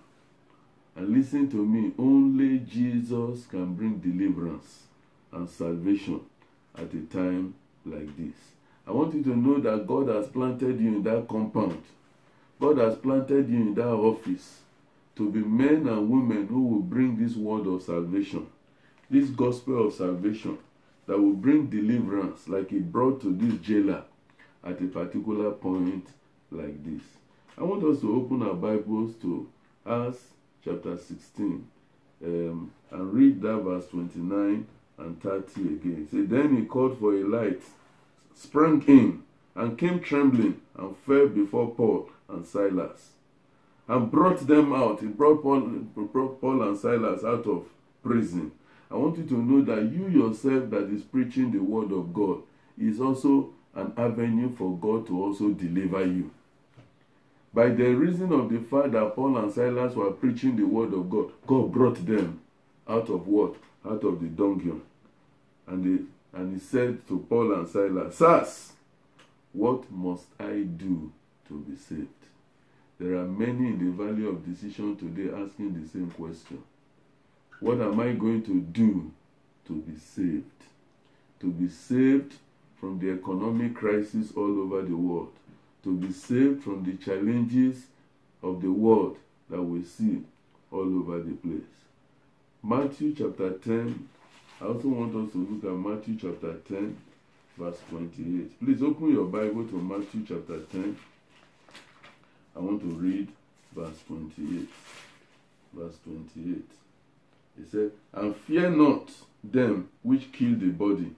And 0.96 1.10
listen 1.10 1.50
to 1.52 1.58
me, 1.58 1.92
only 1.98 2.60
Jesus 2.60 3.46
can 3.48 3.74
bring 3.74 3.98
deliverance 3.98 4.84
and 5.32 5.50
salvation 5.50 6.22
at 6.76 6.94
a 6.94 7.02
time 7.12 7.54
like 7.86 8.16
this. 8.18 8.36
I 8.88 8.92
want 8.92 9.14
you 9.14 9.24
to 9.24 9.36
know 9.36 9.60
that 9.60 9.88
God 9.88 10.08
has 10.10 10.28
planted 10.28 10.80
you 10.80 10.88
in 10.88 11.04
that 11.04 11.28
compound 11.28 11.84
God 12.60 12.78
has 12.78 12.96
planted 12.96 13.50
you 13.50 13.58
in 13.58 13.74
that 13.76 13.90
office 13.90 14.60
to 15.18 15.30
be 15.30 15.40
men 15.40 15.88
and 15.88 16.10
women 16.10 16.48
who 16.48 16.62
will 16.68 16.82
bring 16.82 17.18
this 17.18 17.36
word 17.36 17.68
of 17.68 17.84
salvation, 17.84 18.48
this 19.10 19.30
gospel 19.30 19.88
of 19.88 19.94
salvation 19.94 20.58
that 21.06 21.20
will 21.20 21.34
bring 21.34 21.68
deliverance 21.68 22.48
like 22.48 22.70
he 22.70 22.80
brought 22.80 23.22
to 23.22 23.34
this 23.34 23.60
jailer 23.60 24.04
at 24.64 24.82
a 24.82 24.86
particular 24.86 25.52
point 25.52 26.08
like 26.50 26.84
this. 26.84 27.02
I 27.58 27.64
want 27.64 27.84
us 27.84 28.02
to 28.02 28.16
open 28.16 28.42
our 28.42 28.54
Bibles 28.54 29.16
to 29.22 29.50
Acts 29.86 30.24
chapter 30.64 30.98
16 30.98 31.68
um, 32.24 32.72
and 32.92 33.14
read 33.14 33.42
that 33.42 33.58
verse 33.58 33.88
29 33.90 34.66
and 34.98 35.22
30 35.22 35.62
again. 35.62 36.08
Say, 36.10 36.22
then 36.22 36.56
he 36.56 36.66
called 36.66 37.00
for 37.00 37.14
a 37.14 37.24
light, 37.24 37.62
sprang 38.34 38.82
in, 38.88 39.24
and 39.56 39.78
came 39.78 40.00
trembling, 40.00 40.60
and 40.78 40.98
fell 41.06 41.28
before 41.28 41.70
Paul 41.72 42.10
and 42.30 42.46
Silas, 42.46 43.12
and 43.88 44.12
brought 44.12 44.48
them 44.48 44.74
out. 44.74 45.02
He 45.02 45.08
brought 45.08 45.44
Paul, 45.44 45.62
brought 45.96 46.42
Paul 46.42 46.62
and 46.64 46.78
Silas 46.78 47.24
out 47.24 47.46
of 47.48 47.66
prison. 48.04 48.52
I 48.90 48.96
want 48.96 49.18
you 49.18 49.26
to 49.26 49.34
know 49.36 49.62
that 49.64 49.92
you 49.92 50.08
yourself 50.08 50.70
that 50.70 50.90
is 50.90 51.02
preaching 51.02 51.52
the 51.52 51.60
word 51.60 51.92
of 51.92 52.14
God 52.14 52.44
is 52.78 53.00
also 53.00 53.52
an 53.74 53.94
avenue 53.98 54.56
for 54.56 54.78
God 54.78 55.08
to 55.08 55.24
also 55.24 55.50
deliver 55.50 56.06
you. 56.06 56.32
By 57.54 57.70
the 57.70 57.86
reason 57.94 58.32
of 58.34 58.50
the 58.50 58.60
fact 58.60 58.92
that 58.92 59.16
Paul 59.16 59.38
and 59.38 59.52
Silas 59.52 59.96
were 59.96 60.12
preaching 60.12 60.56
the 60.56 60.66
word 60.66 60.94
of 60.94 61.10
God, 61.10 61.32
God 61.48 61.72
brought 61.72 62.06
them 62.06 62.42
out 62.88 63.10
of 63.10 63.28
what? 63.28 63.56
Out 63.86 64.04
of 64.04 64.20
the 64.20 64.28
dungeon. 64.28 64.82
And, 65.68 65.84
they, 65.84 66.38
and 66.40 66.54
he 66.54 66.60
said 66.60 67.08
to 67.08 67.26
Paul 67.30 67.54
and 67.54 67.68
Silas, 67.68 68.16
Sirs, 68.18 68.74
what 69.54 69.90
must 69.90 70.26
I 70.40 70.64
do 70.64 71.12
to 71.48 71.60
be 71.60 71.78
saved? 71.78 72.08
There 73.00 73.16
are 73.18 73.26
many 73.26 73.68
in 73.68 73.80
the 73.80 74.04
valley 74.04 74.26
of 74.26 74.46
decision 74.46 74.96
today 74.96 75.30
asking 75.36 75.82
the 75.82 75.88
same 75.88 76.10
question. 76.12 76.64
What 77.60 77.82
am 77.82 78.00
I 78.00 78.14
going 78.14 78.44
to 78.44 78.62
do 78.62 79.12
to 79.68 79.74
be 79.74 79.98
saved? 79.98 80.46
To 81.42 81.52
be 81.52 81.68
saved 81.68 82.36
from 82.80 83.00
the 83.00 83.12
economic 83.12 83.76
crisis 83.76 84.32
all 84.36 84.60
over 84.62 84.82
the 84.82 84.96
world, 84.96 85.34
to 85.84 85.96
be 85.96 86.12
saved 86.14 86.64
from 86.64 86.84
the 86.84 86.96
challenges 87.04 87.88
of 88.42 88.62
the 88.62 88.72
world 88.72 89.18
that 89.50 89.62
we 89.62 89.84
see 89.84 90.22
all 90.72 91.00
over 91.00 91.22
the 91.22 91.34
place. 91.34 91.62
Matthew 92.64 93.14
chapter 93.14 93.52
10, 93.52 94.08
I 94.62 94.66
also 94.66 94.88
want 94.88 95.16
us 95.16 95.34
to 95.34 95.38
look 95.38 95.64
at 95.64 95.78
Matthew 95.78 96.18
chapter 96.20 96.54
10, 96.68 96.98
verse 97.58 97.78
28. 97.90 98.60
Please 98.60 98.82
open 98.82 99.12
your 99.12 99.26
Bible 99.26 99.66
to 99.68 99.76
Matthew 99.76 100.26
chapter 100.28 100.62
10. 100.72 100.98
I 102.56 102.60
want 102.60 102.82
to 102.82 102.88
read 102.88 103.28
verse 103.76 103.98
28. 104.08 104.70
Verse 105.74 105.96
28. 106.06 106.64
He 107.58 107.66
said, 107.70 107.92
And 108.14 108.36
fear 108.36 108.70
not 108.70 109.12
them 109.44 109.90
which 110.04 110.32
kill 110.32 110.56
the 110.56 110.70
body, 110.70 111.12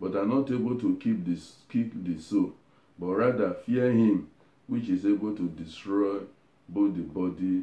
but 0.00 0.16
are 0.16 0.26
not 0.26 0.50
able 0.50 0.78
to 0.78 0.96
keep 0.96 1.24
the, 1.24 1.38
keep 1.68 1.92
the 2.04 2.20
soul, 2.20 2.52
but 2.98 3.06
rather 3.06 3.54
fear 3.66 3.90
him 3.90 4.28
which 4.66 4.88
is 4.88 5.04
able 5.04 5.34
to 5.34 5.48
destroy 5.48 6.20
both 6.68 6.94
the 6.94 7.02
body, 7.02 7.62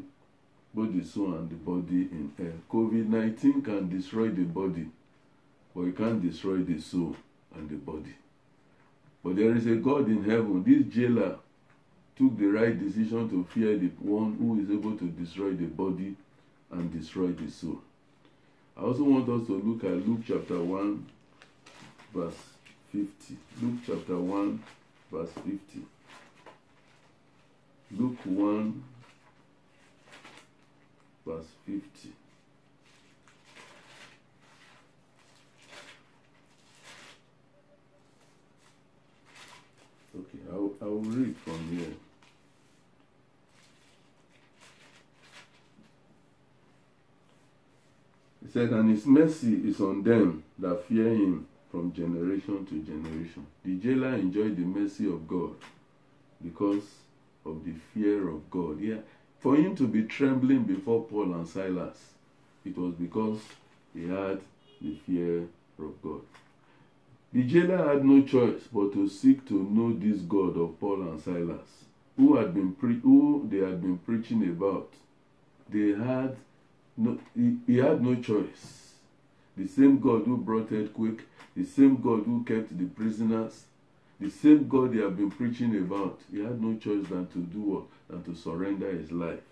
both 0.74 0.94
the 0.94 1.04
soul 1.04 1.34
and 1.36 1.50
the 1.50 1.56
body 1.56 2.08
in 2.12 2.32
hell. 2.38 2.54
COVID 2.72 3.08
19 3.08 3.62
can 3.62 3.90
destroy 3.90 4.30
the 4.30 4.44
body, 4.44 4.88
but 5.76 5.84
it 5.84 5.98
can't 5.98 6.22
destroy 6.22 6.58
the 6.58 6.80
soul 6.80 7.16
and 7.56 7.70
the 7.70 7.76
body. 7.76 8.16
But 9.24 9.38
there 9.38 9.56
is 9.56 9.66
a 9.66 9.76
God 9.76 10.08
in 10.08 10.24
heaven. 10.24 10.64
This 10.64 10.94
jailer 10.94 11.38
took 12.18 12.38
the 12.38 12.48
right 12.48 12.78
decision 12.80 13.30
to 13.30 13.44
fear 13.52 13.78
the 13.78 13.88
one 14.00 14.36
who 14.38 14.62
is 14.62 14.70
able 14.72 14.98
to 14.98 15.06
destroy 15.06 15.52
the 15.52 15.66
body 15.66 16.16
and 16.72 16.92
destroy 16.94 17.28
the 17.28 17.50
soul. 17.52 17.80
I 18.78 18.82
also 18.82 19.04
want 19.04 19.30
us 19.30 19.48
to 19.48 19.62
look 19.62 19.84
at 19.84 20.08
Luke 20.08 20.22
chapter 20.28 20.62
1, 20.62 21.06
verse 22.14 22.36
50. 22.92 23.38
Luke 23.62 23.80
chapter 23.86 24.18
1, 24.18 24.64
verse 25.12 25.32
50. 25.32 25.60
Luke 27.92 28.18
1, 28.26 28.84
verse 31.26 31.46
50. 31.66 32.14
I'll, 40.52 41.00
read 41.00 41.36
from 41.38 41.78
here. 41.78 41.94
He 48.44 48.52
said, 48.52 48.70
And 48.70 48.90
his 48.90 49.06
mercy 49.06 49.68
is 49.68 49.80
on 49.82 50.04
them 50.04 50.44
that 50.60 50.86
fear 50.86 51.10
him 51.10 51.48
from 51.72 51.94
generation 51.94 52.66
to 52.66 52.82
generation. 52.82 53.46
The 53.64 53.76
jailer 53.78 54.16
enjoyed 54.16 54.56
the 54.56 54.64
mercy 54.64 55.08
of 55.08 55.28
God 55.28 55.56
because 56.44 56.84
of 57.46 57.66
the 57.66 57.74
fear 57.94 58.30
of 58.30 58.50
God. 58.50 58.80
Yeah, 58.80 59.00
for 59.40 59.56
him 59.56 59.76
to 59.76 59.88
be 59.88 60.04
trembling 60.04 60.64
before 60.64 61.04
Paul 61.04 61.34
and 61.34 61.48
Silas, 61.48 61.98
it 62.64 62.78
was 62.78 62.94
because 62.96 63.40
he 63.94 64.08
had 64.08 64.40
the 64.82 64.96
fear 65.06 65.48
of 65.80 66.02
God. 66.02 66.22
The 67.36 67.44
jailer 67.44 67.94
had 67.94 68.06
no 68.06 68.22
choice 68.22 68.62
but 68.74 68.94
to 68.94 69.10
seek 69.10 69.46
to 69.50 69.56
know 69.56 69.92
this 69.92 70.22
God 70.22 70.56
of 70.56 70.80
Paul 70.80 71.02
and 71.02 71.20
Silas, 71.20 71.68
who 72.16 72.38
had 72.38 72.54
been 72.54 72.74
who 72.80 73.46
they 73.52 73.58
had 73.58 73.82
been 73.82 73.98
preaching 73.98 74.42
about. 74.48 74.94
They 75.68 75.90
had 75.90 76.38
no, 76.96 77.20
he, 77.36 77.58
he 77.68 77.76
had 77.80 78.02
no 78.02 78.16
choice. 78.16 78.94
The 79.58 79.68
same 79.68 80.00
God 80.00 80.24
who 80.24 80.38
brought 80.38 80.72
earthquake, 80.72 81.24
the 81.58 81.66
same 81.66 81.98
God 81.98 82.24
who 82.24 82.46
kept 82.46 82.78
the 82.78 82.86
prisoners, 82.86 83.66
the 84.18 84.30
same 84.30 84.70
God 84.70 84.94
they 84.94 85.02
have 85.02 85.18
been 85.18 85.32
preaching 85.32 85.76
about. 85.76 86.22
He 86.32 86.40
had 86.42 86.62
no 86.62 86.78
choice 86.78 87.06
than 87.10 87.28
to 87.28 87.40
do 87.40 87.60
what? 87.60 87.84
Than 88.08 88.24
to 88.24 88.42
surrender 88.42 88.90
his 88.94 89.12
life 89.12 89.44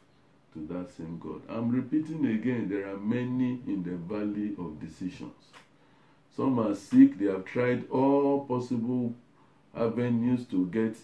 to 0.53 0.65
that 0.67 0.95
same 0.95 1.19
God. 1.19 1.41
I'm 1.49 1.69
repeating 1.69 2.25
again, 2.27 2.69
there 2.69 2.87
are 2.87 2.97
many 2.97 3.59
in 3.67 3.83
the 3.83 3.97
valley 3.97 4.53
of 4.57 4.79
decisions. 4.79 5.33
Some 6.35 6.59
are 6.59 6.73
sick, 6.73 7.19
they 7.19 7.25
have 7.25 7.45
tried 7.45 7.89
all 7.89 8.45
possible 8.45 9.13
avenues 9.75 10.45
to 10.45 10.65
get 10.67 10.97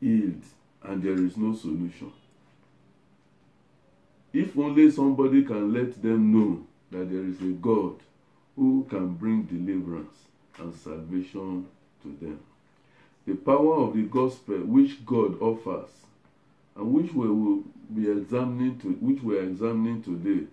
healed, 0.00 0.42
and 0.82 1.02
there 1.02 1.14
is 1.14 1.36
no 1.36 1.54
solution. 1.54 2.12
If 4.32 4.58
only 4.58 4.90
somebody 4.90 5.44
can 5.44 5.72
let 5.72 6.02
them 6.02 6.32
know 6.32 6.66
that 6.90 7.08
there 7.08 7.24
is 7.24 7.40
a 7.40 7.52
God 7.52 8.00
who 8.56 8.84
can 8.90 9.14
bring 9.14 9.44
deliverance 9.44 10.16
and 10.58 10.74
salvation 10.74 11.66
to 12.02 12.16
them. 12.20 12.40
The 13.26 13.34
power 13.34 13.76
of 13.76 13.94
the 13.94 14.02
gospel 14.02 14.58
which 14.58 15.06
God 15.06 15.40
offers 15.40 15.90
and 16.76 16.92
which 16.92 17.12
we 17.12 17.28
will 17.28 17.62
be 17.94 18.10
examining 18.10 18.78
to 18.80 18.88
which 18.94 19.22
we 19.22 19.38
are 19.38 19.44
examining 19.44 20.02
today 20.02 20.46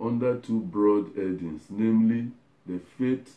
under 0.00 0.38
two 0.38 0.60
broad 0.60 1.08
headings, 1.16 1.62
namely 1.68 2.30
the 2.66 2.78
faith 2.98 3.36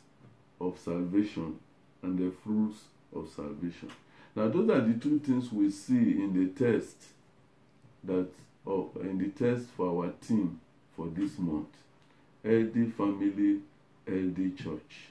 of 0.59 0.77
salvation 0.79 1.59
and 2.01 2.17
the 2.17 2.31
fruits 2.43 2.79
of 3.15 3.29
salvation. 3.35 3.91
Now 4.35 4.47
those 4.49 4.69
are 4.69 4.81
the 4.81 4.99
two 4.99 5.19
things 5.19 5.51
we 5.51 5.71
see 5.71 5.95
in 5.95 6.33
the 6.33 6.65
test 6.65 6.95
that 8.03 8.27
or 8.65 8.89
in 9.01 9.17
the 9.17 9.29
test 9.29 9.67
for 9.77 10.03
our 10.03 10.11
team 10.27 10.59
for 10.95 11.07
this 11.07 11.37
month. 11.37 11.67
Healthy 12.43 12.85
family, 12.91 13.59
healthy 14.07 14.51
church. 14.51 15.09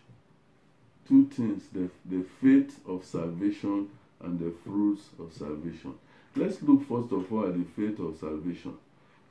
Two 1.09 1.27
things 1.27 1.65
the, 1.73 1.89
the 2.05 2.25
faith 2.41 2.81
of 2.87 3.05
salvation 3.05 3.89
and 4.23 4.39
the 4.39 4.53
fruits 4.65 5.03
of 5.19 5.33
salvation. 5.33 5.95
Let's 6.37 6.61
look 6.63 6.81
first 6.89 7.13
of 7.13 7.33
all 7.33 7.47
at 7.47 7.55
the 7.55 7.65
faith 7.77 7.99
of 8.01 8.17
salvation. 8.19 8.75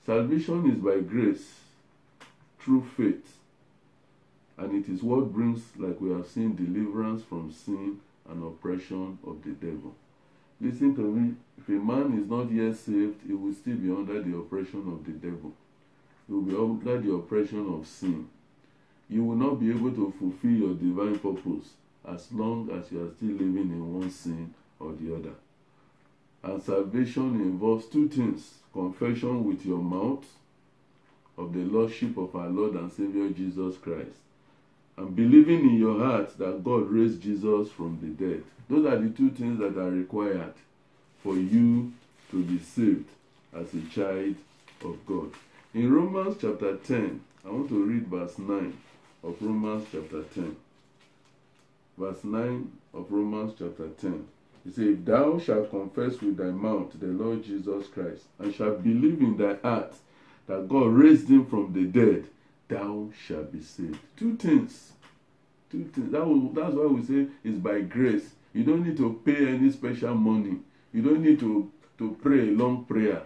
Salvation 0.06 0.69
is 0.69 0.78
by 0.78 1.00
grace 1.00 1.60
through 2.60 2.86
faith, 2.96 3.38
and 4.58 4.76
it 4.76 4.92
is 4.92 5.02
what 5.02 5.34
brings, 5.34 5.62
like 5.78 6.00
we 6.00 6.12
have 6.12 6.28
seen, 6.28 6.56
deliverance 6.56 7.24
from 7.24 7.52
sin 7.52 8.00
and 8.30 8.44
oppression 8.44 9.18
of 9.26 9.44
the 9.44 9.52
devil. 9.52 9.96
Listen 10.62 10.96
to 10.96 11.02
me. 11.02 11.36
If 11.58 11.68
a 11.70 11.72
man 11.74 12.18
is 12.18 12.30
not 12.30 12.52
yet 12.52 12.76
saved, 12.76 13.22
he 13.26 13.34
will 13.34 13.54
still 13.54 13.76
be 13.76 13.89
under 13.89 14.22
the 14.22 14.38
oppression 14.38 14.88
of 14.88 15.04
the 15.06 15.12
devil. 15.12 15.54
He 16.28 16.34
will 16.34 16.42
be 16.42 16.56
under 16.56 17.02
the 17.02 17.13
oppression 17.13 17.74
of 17.74 17.88
sin. 17.88 18.28
You 19.10 19.24
will 19.24 19.36
not 19.36 19.60
be 19.60 19.70
able 19.70 19.92
to 19.92 20.13
fulfill 20.18 20.52
your 20.52 20.74
divine 20.74 21.20
purpose 21.20 21.74
as 22.08 22.32
long 22.32 22.70
as 22.72 22.92
you 22.92 23.06
are 23.06 23.12
still 23.12 23.32
living 23.32 23.72
in 23.72 23.94
one 23.94 24.10
sin 24.10 24.54
or 24.80 24.94
the 24.94 25.16
other. 25.16 25.34
And 26.44 26.62
salvation 26.62 27.36
involves 27.42 27.86
two 27.88 28.10
things 28.10 28.56
confession 28.74 29.46
with 29.46 29.66
your 29.66 29.78
mouth 29.78 30.26
of 31.38 31.54
the 31.54 31.60
Lordship 31.60 32.18
of 32.18 32.36
our 32.36 32.50
Lord 32.50 32.76
and 32.76 32.92
Savior 32.92 33.30
Jesus 33.30 33.78
Christ, 33.78 34.18
and 34.98 35.16
believing 35.16 35.62
in 35.62 35.78
your 35.78 36.00
heart 36.00 36.38
that 36.38 36.64
God 36.64 36.90
raised 36.90 37.22
Jesus 37.22 37.72
from 37.72 38.00
the 38.02 38.26
dead. 38.26 38.44
Those 38.70 38.86
are 38.86 38.98
the 38.98 39.10
two 39.10 39.30
things 39.32 39.60
that 39.60 39.78
are 39.78 39.90
required 39.90 40.54
for 41.22 41.36
you 41.36 41.94
to 42.32 42.44
be 42.44 42.60
saved 42.60 43.10
as 43.54 43.74
a 43.74 43.82
child 43.94 44.36
of 44.84 45.06
God. 45.06 45.32
In 45.74 45.92
Romans 45.92 46.38
chapter 46.40 46.78
10, 46.78 47.22
I 47.46 47.50
want 47.50 47.70
to 47.70 47.84
read 47.84 48.08
verse 48.08 48.38
9 48.38 48.78
of 49.24 49.36
Romans 49.42 49.88
chapter 49.92 50.24
10. 50.24 50.56
Verse 51.98 52.24
9 52.24 52.72
of 52.94 53.12
Romans 53.12 53.54
chapter 53.58 53.88
10. 53.88 54.28
He 54.64 54.72
said, 54.72 54.86
If 54.86 55.06
thou 55.06 55.40
shalt 55.40 55.70
confess 55.70 56.22
with 56.22 56.38
thy 56.38 56.46
mouth 56.46 56.92
the 57.00 57.08
Lord 57.08 57.44
Jesus 57.44 57.88
Christ, 57.88 58.24
and 58.40 58.54
shalt 58.54 58.84
believe 58.84 59.22
in 59.22 59.38
thy 59.38 59.56
heart 59.68 59.94
that 60.48 60.68
God 60.68 60.88
raised 60.88 61.30
him 61.30 61.46
from 61.46 61.74
the 61.74 61.84
dead, 61.86 62.26
thou 62.74 63.10
shalt 63.26 63.52
be 63.52 63.62
saved. 63.62 64.00
Two 64.18 64.36
things. 64.36 64.94
Two 65.72 65.86
things. 65.94 66.12
That 66.12 66.52
that's 66.54 66.76
why 66.76 66.86
we 66.86 67.04
say 67.04 67.28
it's 67.44 67.58
by 67.58 67.82
grace. 67.82 68.32
You 68.54 68.64
don't 68.64 68.86
need 68.86 68.98
to 68.98 69.22
pay 69.26 69.48
any 69.48 69.72
special 69.72 70.16
money. 70.16 70.60
You 70.94 71.02
don't 71.02 71.22
need 71.22 71.40
to, 71.40 71.72
to 71.98 72.18
pray 72.22 72.50
a 72.50 72.52
long 72.52 72.86
prayer. 72.86 73.24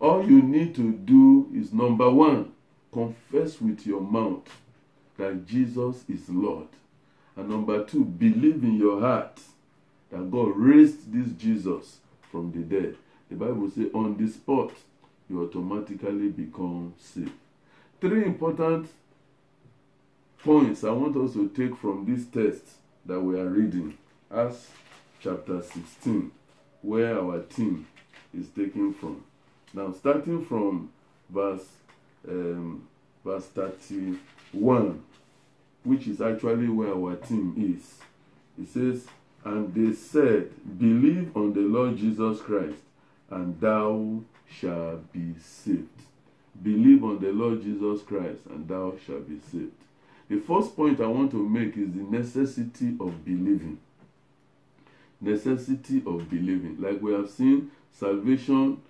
All 0.00 0.28
you 0.28 0.42
need 0.42 0.74
to 0.76 0.92
do 0.92 1.50
is 1.54 1.72
number 1.72 2.10
one, 2.10 2.52
confess 2.92 3.60
with 3.60 3.86
your 3.86 4.00
mouth 4.00 4.48
that 5.16 5.46
Jesus 5.46 6.04
is 6.08 6.28
Lord. 6.28 6.68
And 7.36 7.48
number 7.48 7.84
two, 7.84 8.04
believe 8.04 8.62
in 8.62 8.76
your 8.76 9.00
heart 9.00 9.40
that 10.10 10.30
God 10.30 10.56
raised 10.56 11.12
this 11.12 11.32
Jesus 11.32 11.98
from 12.30 12.52
the 12.52 12.58
dead. 12.58 12.96
The 13.28 13.36
Bible 13.36 13.70
says 13.70 13.88
on 13.94 14.16
the 14.16 14.30
spot, 14.30 14.72
you 15.28 15.42
automatically 15.42 16.28
become 16.28 16.94
saved. 16.98 17.32
Three 18.00 18.24
important 18.24 18.88
points 20.44 20.84
I 20.84 20.90
want 20.90 21.16
us 21.16 21.32
to 21.32 21.48
take 21.48 21.76
from 21.76 22.04
this 22.04 22.26
text 22.26 22.64
that 23.04 23.20
we 23.20 23.38
are 23.38 23.48
reading, 23.48 23.98
as 24.30 24.68
chapter 25.20 25.60
16, 25.60 26.30
where 26.82 27.18
our 27.18 27.40
theme 27.40 27.86
is 28.32 28.48
taken 28.50 28.94
from. 28.94 29.24
Now, 29.74 29.92
starting 29.92 30.44
from 30.44 30.90
verse 31.28 31.66
um, 32.28 32.86
verse 33.24 33.46
31, 33.46 35.02
which 35.84 36.06
is 36.06 36.20
actually 36.20 36.68
where 36.68 36.94
our 36.94 37.16
theme 37.16 37.54
is. 37.76 37.96
It 38.62 38.72
says, 38.72 39.06
And 39.44 39.74
they 39.74 39.94
said, 39.94 40.50
Believe 40.78 41.36
on 41.36 41.52
the 41.52 41.60
Lord 41.60 41.96
Jesus 41.96 42.40
Christ, 42.40 42.78
and 43.30 43.60
thou 43.60 44.20
shalt 44.48 45.12
be 45.12 45.34
saved. 45.40 45.88
Believe 46.62 47.04
on 47.04 47.20
the 47.20 47.32
Lord 47.32 47.62
Jesus 47.62 48.02
Christ, 48.02 48.40
and 48.50 48.66
thou 48.66 48.94
shalt 49.06 49.28
be 49.28 49.38
saved. 49.50 49.72
The 50.28 50.38
first 50.40 50.76
point 50.76 51.00
I 51.00 51.06
want 51.06 51.30
to 51.30 51.48
make 51.48 51.76
is 51.76 51.92
the 51.92 52.02
necessity 52.02 52.96
of 53.00 53.24
believing. 53.24 53.78
Necessity 55.20 56.02
of 56.06 56.28
believing. 56.28 56.76
Like 56.80 57.00
we 57.00 57.12
have 57.12 57.30
seen, 57.30 57.70
salvation 57.92 58.80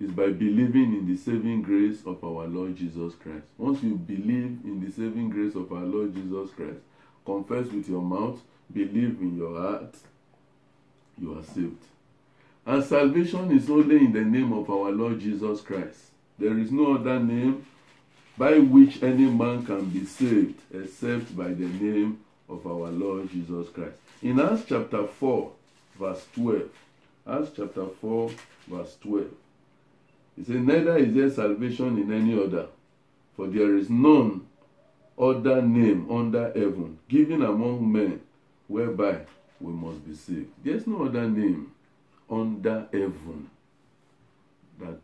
is 0.00 0.10
by 0.10 0.28
believing 0.28 0.94
in 0.94 1.06
the 1.06 1.16
saving 1.16 1.62
grace 1.62 1.98
of 2.06 2.24
our 2.24 2.46
Lord 2.46 2.76
Jesus 2.76 3.14
Christ. 3.16 3.44
Once 3.58 3.82
you 3.82 3.96
believe 3.96 4.58
in 4.64 4.82
the 4.84 4.90
saving 4.90 5.28
grace 5.28 5.54
of 5.54 5.70
our 5.72 5.84
Lord 5.84 6.14
Jesus 6.14 6.50
Christ, 6.52 6.78
confess 7.26 7.66
with 7.66 7.88
your 7.88 8.00
mouth, 8.00 8.40
believe 8.72 9.20
in 9.20 9.36
your 9.36 9.60
heart, 9.60 9.94
you 11.20 11.38
are 11.38 11.42
saved. 11.42 11.84
And 12.64 12.82
salvation 12.82 13.50
is 13.56 13.68
only 13.68 13.96
in 13.96 14.12
the 14.12 14.24
name 14.24 14.52
of 14.52 14.70
our 14.70 14.90
Lord 14.90 15.20
Jesus 15.20 15.60
Christ. 15.60 16.09
There 16.40 16.56
is 16.58 16.72
no 16.72 16.94
other 16.94 17.20
name 17.20 17.66
by 18.38 18.58
which 18.58 19.02
any 19.02 19.26
man 19.26 19.66
can 19.66 19.84
be 19.90 20.06
saved 20.06 20.58
except 20.72 21.36
by 21.36 21.48
the 21.48 21.66
name 21.66 22.20
of 22.48 22.66
our 22.66 22.90
Lord 22.90 23.30
Jesus 23.30 23.68
Christ. 23.68 23.98
In 24.22 24.40
Acts 24.40 24.62
chapter 24.66 25.06
4, 25.06 25.52
verse 25.98 26.26
12, 26.34 26.62
Acts 27.28 27.50
chapter 27.54 27.86
4, 28.00 28.30
verse 28.68 28.96
12, 29.02 29.26
he 30.36 30.44
said, 30.44 30.62
Neither 30.64 30.96
is 30.96 31.14
there 31.14 31.30
salvation 31.30 31.98
in 31.98 32.10
any 32.10 32.42
other, 32.42 32.68
for 33.36 33.46
there 33.46 33.76
is 33.76 33.90
none 33.90 34.46
other 35.18 35.60
name 35.60 36.10
under 36.10 36.46
heaven 36.52 36.98
given 37.06 37.42
among 37.42 37.92
men 37.92 38.18
whereby 38.66 39.18
we 39.60 39.74
must 39.74 40.06
be 40.08 40.14
saved. 40.14 40.48
There's 40.64 40.86
no 40.86 41.04
other 41.04 41.28
name 41.28 41.72
under 42.30 42.88
heaven 42.90 43.50
that 44.78 44.98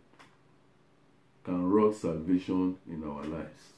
can 1.46 1.70
wrought 1.70 1.94
salvation 1.94 2.76
in 2.88 3.04
our 3.04 3.24
lives. 3.24 3.72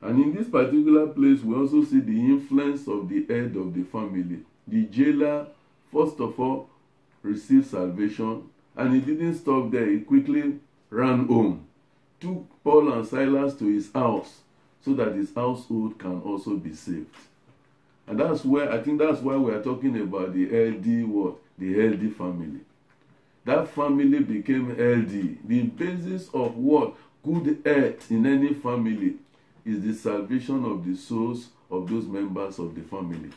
And 0.00 0.22
in 0.22 0.34
this 0.34 0.48
particular 0.48 1.06
place, 1.06 1.42
we 1.42 1.54
also 1.54 1.84
see 1.84 2.00
the 2.00 2.18
influence 2.18 2.88
of 2.88 3.08
the 3.08 3.24
head 3.26 3.54
of 3.56 3.74
the 3.74 3.84
family. 3.84 4.40
The 4.66 4.86
jailer, 4.86 5.46
first 5.92 6.18
of 6.18 6.40
all, 6.40 6.68
received 7.22 7.66
salvation, 7.66 8.44
and 8.74 8.94
he 8.94 9.00
didn't 9.00 9.36
stop 9.36 9.70
there. 9.70 9.86
He 9.86 10.00
quickly 10.00 10.58
ran 10.88 11.26
home, 11.26 11.66
took 12.20 12.46
Paul 12.64 12.92
and 12.92 13.06
Silas 13.06 13.54
to 13.56 13.66
his 13.66 13.92
house 13.92 14.40
so 14.82 14.94
that 14.94 15.14
his 15.14 15.34
household 15.34 15.98
can 15.98 16.22
also 16.22 16.56
be 16.56 16.72
saved. 16.72 17.14
And 18.06 18.18
that's 18.18 18.44
where 18.44 18.70
I 18.70 18.82
think 18.82 18.98
that's 18.98 19.20
why 19.20 19.36
we 19.36 19.52
are 19.52 19.62
talking 19.62 19.98
about 20.00 20.34
the 20.34 20.44
LD 20.46 21.08
what? 21.08 21.36
The 21.58 21.88
LD 21.88 22.16
family. 22.16 22.60
That 23.44 23.68
family 23.68 24.20
became 24.20 24.70
LD. 24.70 25.46
The 25.46 25.62
basis 25.62 26.28
of 26.32 26.56
what? 26.56 26.94
Good 27.22 27.62
health 27.64 28.10
in 28.10 28.26
any 28.26 28.52
family 28.54 29.16
is 29.64 29.82
the 29.82 29.94
salvation 29.94 30.64
of 30.64 30.86
the 30.86 30.94
souls 30.94 31.48
of 31.70 31.88
those 31.88 32.06
members 32.06 32.58
of 32.58 32.74
the 32.74 32.82
family. 32.82 33.30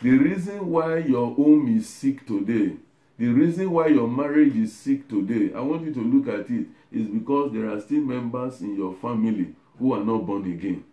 The 0.00 0.10
reason 0.10 0.68
why 0.68 0.98
your 0.98 1.34
home 1.34 1.76
is 1.76 1.88
sick 1.88 2.24
today, 2.26 2.76
the 3.18 3.26
reason 3.26 3.70
why 3.72 3.88
your 3.88 4.06
marriage 4.06 4.54
is 4.54 4.76
sick 4.76 5.08
today, 5.08 5.52
I 5.52 5.60
want 5.60 5.84
you 5.84 5.92
to 5.94 6.00
look 6.00 6.28
at 6.28 6.48
it, 6.48 6.66
is 6.92 7.08
because 7.08 7.52
there 7.52 7.68
are 7.68 7.80
still 7.80 8.00
members 8.00 8.60
in 8.60 8.76
your 8.76 8.94
family 8.94 9.54
who 9.78 9.92
are 9.94 10.04
not 10.04 10.24
born 10.24 10.44
again. 10.44 10.84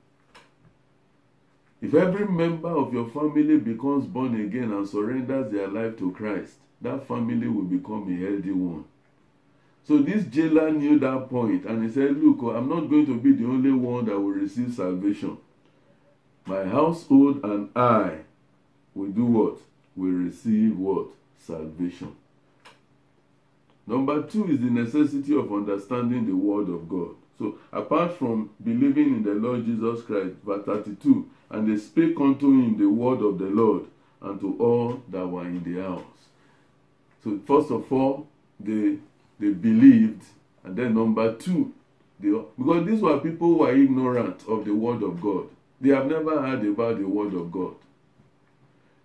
If 1.81 1.93
every 1.93 2.27
member 2.27 2.69
of 2.69 2.91
your 2.91 3.07
family 3.09 3.57
becomes 3.57 4.07
born 4.07 4.41
again 4.41 4.71
and 4.71 4.87
surrenders 4.89 5.51
their 5.51 5.67
life 5.67 5.99
to 5.99 6.11
Christ, 6.11 6.55
that 6.81 7.07
family 7.07 7.47
will 7.47 7.63
become 7.63 8.07
a 8.11 8.25
healthy 8.25 8.51
one. 8.51 8.85
So 9.87 9.99
this 9.99 10.25
jailer 10.25 10.71
knew 10.71 10.97
that 10.99 11.29
point 11.29 11.65
and 11.65 11.83
he 11.83 11.91
said, 11.93 12.17
Look, 12.17 12.39
I'm 12.55 12.67
not 12.67 12.89
going 12.89 13.05
to 13.05 13.19
be 13.19 13.33
the 13.33 13.45
only 13.45 13.71
one 13.71 14.05
that 14.05 14.19
will 14.19 14.31
receive 14.31 14.73
salvation. 14.73 15.37
My 16.45 16.63
household 16.63 17.43
and 17.43 17.69
I 17.75 18.19
will 18.93 19.09
do 19.09 19.25
what? 19.25 19.57
Will 19.95 20.11
receive 20.11 20.77
what? 20.77 21.07
Salvation. 21.37 22.15
Number 23.87 24.23
two 24.23 24.47
is 24.51 24.59
the 24.59 24.71
necessity 24.71 25.35
of 25.35 25.53
understanding 25.53 26.25
the 26.25 26.35
word 26.35 26.69
of 26.69 26.89
God. 26.89 27.15
So, 27.37 27.59
apart 27.71 28.13
from 28.13 28.49
believing 28.63 29.17
in 29.17 29.23
the 29.23 29.33
Lord 29.33 29.65
Jesus 29.65 30.01
Christ, 30.03 30.35
verse 30.43 30.65
32, 30.65 31.29
and 31.51 31.71
they 31.71 31.79
spake 31.79 32.19
unto 32.19 32.47
him 32.47 32.77
the 32.77 32.87
word 32.87 33.21
of 33.21 33.37
the 33.37 33.45
Lord 33.45 33.85
and 34.21 34.39
to 34.39 34.57
all 34.59 35.03
that 35.09 35.27
were 35.27 35.45
in 35.45 35.63
the 35.63 35.81
house. 35.81 36.14
So, 37.25 37.39
first 37.47 37.71
of 37.71 37.91
all, 37.91 38.27
they 38.59 38.97
they 39.39 39.49
believed, 39.49 40.23
and 40.63 40.77
then 40.77 40.93
number 40.93 41.35
two, 41.35 41.73
they, 42.19 42.29
because 42.29 42.85
these 42.85 43.01
were 43.01 43.19
people 43.19 43.47
who 43.47 43.57
were 43.57 43.75
ignorant 43.75 44.43
of 44.47 44.63
the 44.63 44.75
word 44.75 45.01
of 45.01 45.19
God. 45.19 45.47
They 45.81 45.89
have 45.89 46.05
never 46.05 46.39
heard 46.39 46.63
about 46.63 46.99
the 46.99 47.07
word 47.07 47.33
of 47.33 47.51
God. 47.51 47.73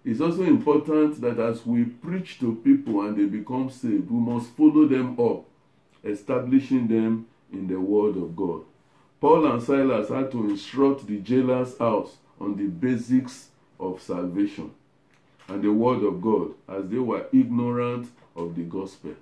It's 0.05 0.21
also 0.21 0.43
important 0.43 1.21
that 1.23 1.39
as 1.39 1.65
we 1.65 1.85
preach 1.85 2.39
to 2.41 2.57
people 2.57 3.01
and 3.01 3.17
they 3.17 3.25
become 3.25 3.71
saved, 3.71 4.11
we 4.11 4.21
must 4.21 4.51
follow 4.51 4.87
them 4.87 5.19
up, 5.19 5.45
establishing 6.05 6.89
them 6.89 7.27
in 7.51 7.67
the 7.69 7.81
word 7.81 8.17
of 8.17 8.37
God. 8.37 8.63
Paul 9.21 9.47
and 9.47 9.63
Silas 9.63 10.11
had 10.11 10.31
to 10.33 10.49
instruct 10.49 11.07
the 11.07 11.19
jailer's 11.19 11.77
house 11.79 12.17
on 12.39 12.57
the 12.57 12.67
basics 12.67 13.49
of 13.79 14.01
salvation 14.01 14.73
and 15.51 15.63
the 15.63 15.73
word 15.73 16.03
of 16.05 16.23
God 16.23 16.53
as 16.69 16.89
they 16.89 16.99
were 16.99 17.27
ignorant 17.33 18.09
of 18.37 18.55
the 18.55 18.63
gospel. 18.63 19.15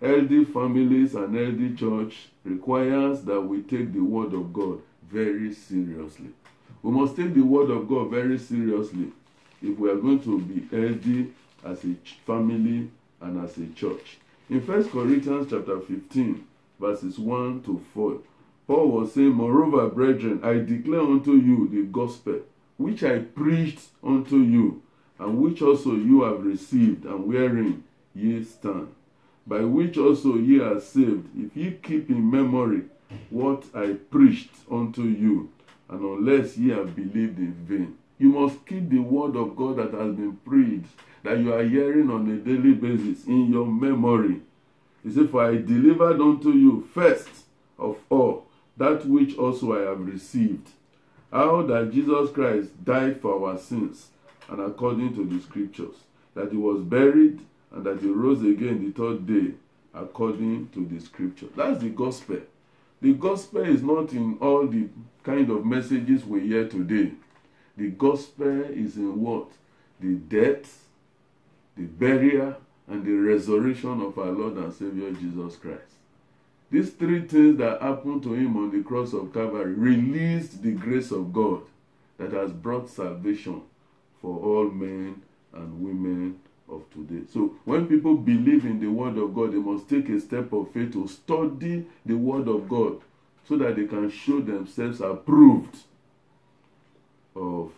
Healthy 0.00 0.44
families 0.44 1.14
and 1.14 1.34
healthy 1.34 1.74
church 1.74 2.28
requires 2.44 3.22
that 3.22 3.40
we 3.40 3.62
take 3.62 3.92
the 3.92 4.00
word 4.00 4.34
of 4.34 4.52
God 4.52 4.80
very 5.10 5.52
seriously. 5.54 6.28
We 6.82 6.90
must 6.90 7.16
take 7.16 7.34
the 7.34 7.42
word 7.42 7.70
of 7.70 7.88
God 7.88 8.10
very 8.10 8.38
seriously 8.38 9.12
if 9.62 9.78
we 9.78 9.88
are 9.90 9.96
going 9.96 10.20
to 10.24 10.40
be 10.40 10.76
healthy 10.76 11.32
as 11.64 11.84
a 11.84 11.94
family 12.26 12.90
and 13.20 13.44
as 13.44 13.56
a 13.56 13.66
church. 13.68 14.18
In 14.50 14.60
1 14.60 14.90
Corinthians 14.90 15.46
chapter 15.48 15.80
15, 15.80 16.44
verses 16.78 17.18
1 17.18 17.62
to 17.62 17.82
4, 17.94 18.18
Paul 18.66 18.88
was 18.88 19.14
saying, 19.14 19.30
Moreover, 19.30 19.88
brethren, 19.88 20.40
I 20.42 20.54
declare 20.54 21.00
unto 21.00 21.32
you 21.32 21.68
the 21.68 21.82
gospel 21.84 22.40
which 22.76 23.04
I 23.04 23.20
preached 23.20 23.80
unto 24.02 24.36
you, 24.38 24.81
and 25.22 25.38
which 25.38 25.62
also 25.62 25.94
you 25.94 26.22
have 26.22 26.44
received, 26.44 27.04
and 27.04 27.26
wherein 27.26 27.84
ye 28.14 28.42
stand, 28.42 28.88
by 29.46 29.60
which 29.60 29.96
also 29.96 30.36
ye 30.36 30.60
are 30.60 30.80
saved, 30.80 31.28
if 31.38 31.56
ye 31.56 31.72
keep 31.82 32.10
in 32.10 32.30
memory 32.30 32.82
what 33.30 33.64
I 33.74 33.92
preached 34.10 34.50
unto 34.70 35.02
you, 35.02 35.50
and 35.88 36.00
unless 36.00 36.56
ye 36.56 36.70
have 36.70 36.96
believed 36.96 37.38
in 37.38 37.54
vain. 37.66 37.96
You 38.18 38.30
must 38.30 38.64
keep 38.66 38.88
the 38.88 38.98
word 38.98 39.36
of 39.36 39.56
God 39.56 39.76
that 39.76 39.92
has 39.92 40.14
been 40.14 40.36
preached, 40.44 40.90
that 41.22 41.38
you 41.38 41.52
are 41.52 41.62
hearing 41.62 42.10
on 42.10 42.30
a 42.30 42.36
daily 42.36 42.72
basis 42.72 43.26
in 43.26 43.52
your 43.52 43.66
memory. 43.66 44.40
He 45.02 45.12
said, 45.12 45.30
For 45.30 45.44
I 45.44 45.56
delivered 45.56 46.20
unto 46.20 46.50
you 46.50 46.88
first 46.92 47.28
of 47.78 47.96
all 48.10 48.46
that 48.76 49.06
which 49.06 49.36
also 49.36 49.76
I 49.76 49.88
have 49.90 50.00
received. 50.00 50.68
How 51.32 51.62
that 51.62 51.92
Jesus 51.92 52.30
Christ 52.30 52.84
died 52.84 53.20
for 53.20 53.48
our 53.48 53.58
sins, 53.58 54.08
and 54.48 54.60
according 54.60 55.14
to 55.14 55.24
the 55.24 55.40
scriptures, 55.42 55.96
that 56.34 56.50
he 56.50 56.56
was 56.56 56.82
buried, 56.82 57.40
and 57.72 57.84
that 57.84 58.00
he 58.00 58.08
rose 58.08 58.42
again 58.42 58.84
the 58.84 58.92
third 58.92 59.26
day, 59.26 59.54
according 59.94 60.68
to 60.70 60.84
the 60.86 61.00
scripture. 61.00 61.46
That's 61.56 61.80
the 61.80 61.90
gospel. 61.90 62.40
The 63.00 63.14
gospel 63.14 63.62
is 63.62 63.82
not 63.82 64.12
in 64.12 64.38
all 64.40 64.66
the 64.66 64.88
kind 65.22 65.50
of 65.50 65.64
messages 65.64 66.24
we 66.24 66.46
hear 66.46 66.68
today. 66.68 67.12
The 67.76 67.88
gospel 67.88 68.62
is 68.64 68.96
in 68.96 69.20
what? 69.20 69.48
The 70.00 70.14
death, 70.14 70.84
the 71.76 71.84
burial, 71.84 72.56
and 72.88 73.04
the 73.04 73.12
resurrection 73.12 74.00
of 74.02 74.18
our 74.18 74.30
Lord 74.30 74.56
and 74.56 74.72
Savior 74.72 75.10
Jesus 75.12 75.56
Christ. 75.56 75.92
These 76.70 76.90
three 76.90 77.26
things 77.26 77.58
that 77.58 77.82
happened 77.82 78.22
to 78.24 78.34
him 78.34 78.56
on 78.56 78.70
the 78.70 78.82
cross 78.82 79.12
of 79.12 79.32
Calvary 79.32 79.74
released 79.74 80.62
the 80.62 80.72
grace 80.72 81.10
of 81.10 81.32
God 81.32 81.62
that 82.18 82.32
has 82.32 82.50
brought 82.50 82.88
salvation 82.88 83.62
for 84.22 84.40
all 84.40 84.70
men 84.70 85.20
and 85.52 85.82
women 85.82 86.38
of 86.68 86.84
today. 86.92 87.26
So 87.30 87.56
when 87.64 87.86
people 87.86 88.16
believe 88.16 88.64
in 88.64 88.80
the 88.80 88.86
word 88.86 89.18
of 89.18 89.34
God, 89.34 89.52
they 89.52 89.58
must 89.58 89.88
take 89.88 90.08
a 90.08 90.20
step 90.20 90.52
of 90.52 90.70
faith 90.70 90.92
to 90.92 91.06
study 91.08 91.86
the 92.06 92.14
word 92.14 92.48
of 92.48 92.68
God 92.68 93.00
so 93.46 93.56
that 93.58 93.76
they 93.76 93.86
can 93.86 94.08
show 94.10 94.40
themselves 94.40 95.00
approved 95.00 95.76
of 97.34 97.72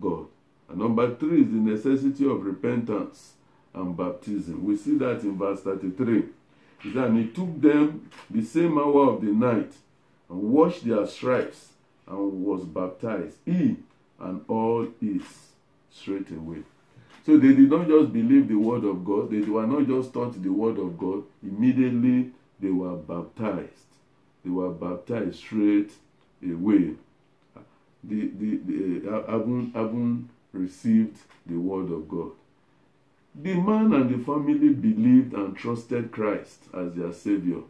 God. 0.00 0.26
And 0.68 0.78
number 0.78 1.14
three 1.14 1.42
is 1.42 1.48
the 1.48 1.58
necessity 1.58 2.26
of 2.28 2.44
repentance 2.44 3.34
and 3.74 3.96
baptism. 3.96 4.64
We 4.64 4.76
see 4.76 4.96
that 4.98 5.20
in 5.22 5.36
verse 5.36 5.60
33. 5.60 6.24
It 6.86 6.96
And 6.96 7.18
he 7.18 7.28
took 7.28 7.60
them 7.60 8.10
the 8.30 8.42
same 8.42 8.78
hour 8.78 9.10
of 9.10 9.20
the 9.20 9.32
night 9.32 9.72
and 10.28 10.42
washed 10.42 10.86
their 10.86 11.06
stripes 11.06 11.72
and 12.06 12.44
was 12.44 12.64
baptized, 12.64 13.36
he 13.44 13.76
and 14.20 14.44
all 14.48 14.86
his 15.00 15.22
straight 15.94 16.30
away. 16.30 16.62
So 17.24 17.38
they 17.38 17.54
did 17.54 17.70
not 17.70 17.88
just 17.88 18.12
believe 18.12 18.48
the 18.48 18.56
word 18.56 18.84
of 18.84 19.04
God, 19.04 19.30
they 19.30 19.40
were 19.40 19.66
not 19.66 19.86
just 19.86 20.12
taught 20.12 20.40
the 20.42 20.50
word 20.50 20.78
of 20.78 20.98
God, 20.98 21.22
immediately 21.42 22.32
they 22.60 22.70
were 22.70 22.96
baptized. 22.96 23.70
They 24.44 24.50
were 24.50 24.70
baptized 24.70 25.36
straight 25.36 25.92
away. 26.42 26.94
The, 28.02 28.30
the, 28.38 28.60
the, 28.66 29.10
uh, 29.10 29.30
having, 29.30 29.72
having 29.74 30.28
received 30.52 31.18
the 31.46 31.56
word 31.56 31.90
of 31.90 32.08
God. 32.08 32.32
The 33.34 33.54
man 33.54 33.92
and 33.94 34.10
the 34.10 34.22
family 34.22 34.68
believed 34.68 35.32
and 35.32 35.56
trusted 35.56 36.12
Christ 36.12 36.64
as 36.74 36.92
their 36.92 37.12
Savior, 37.12 37.62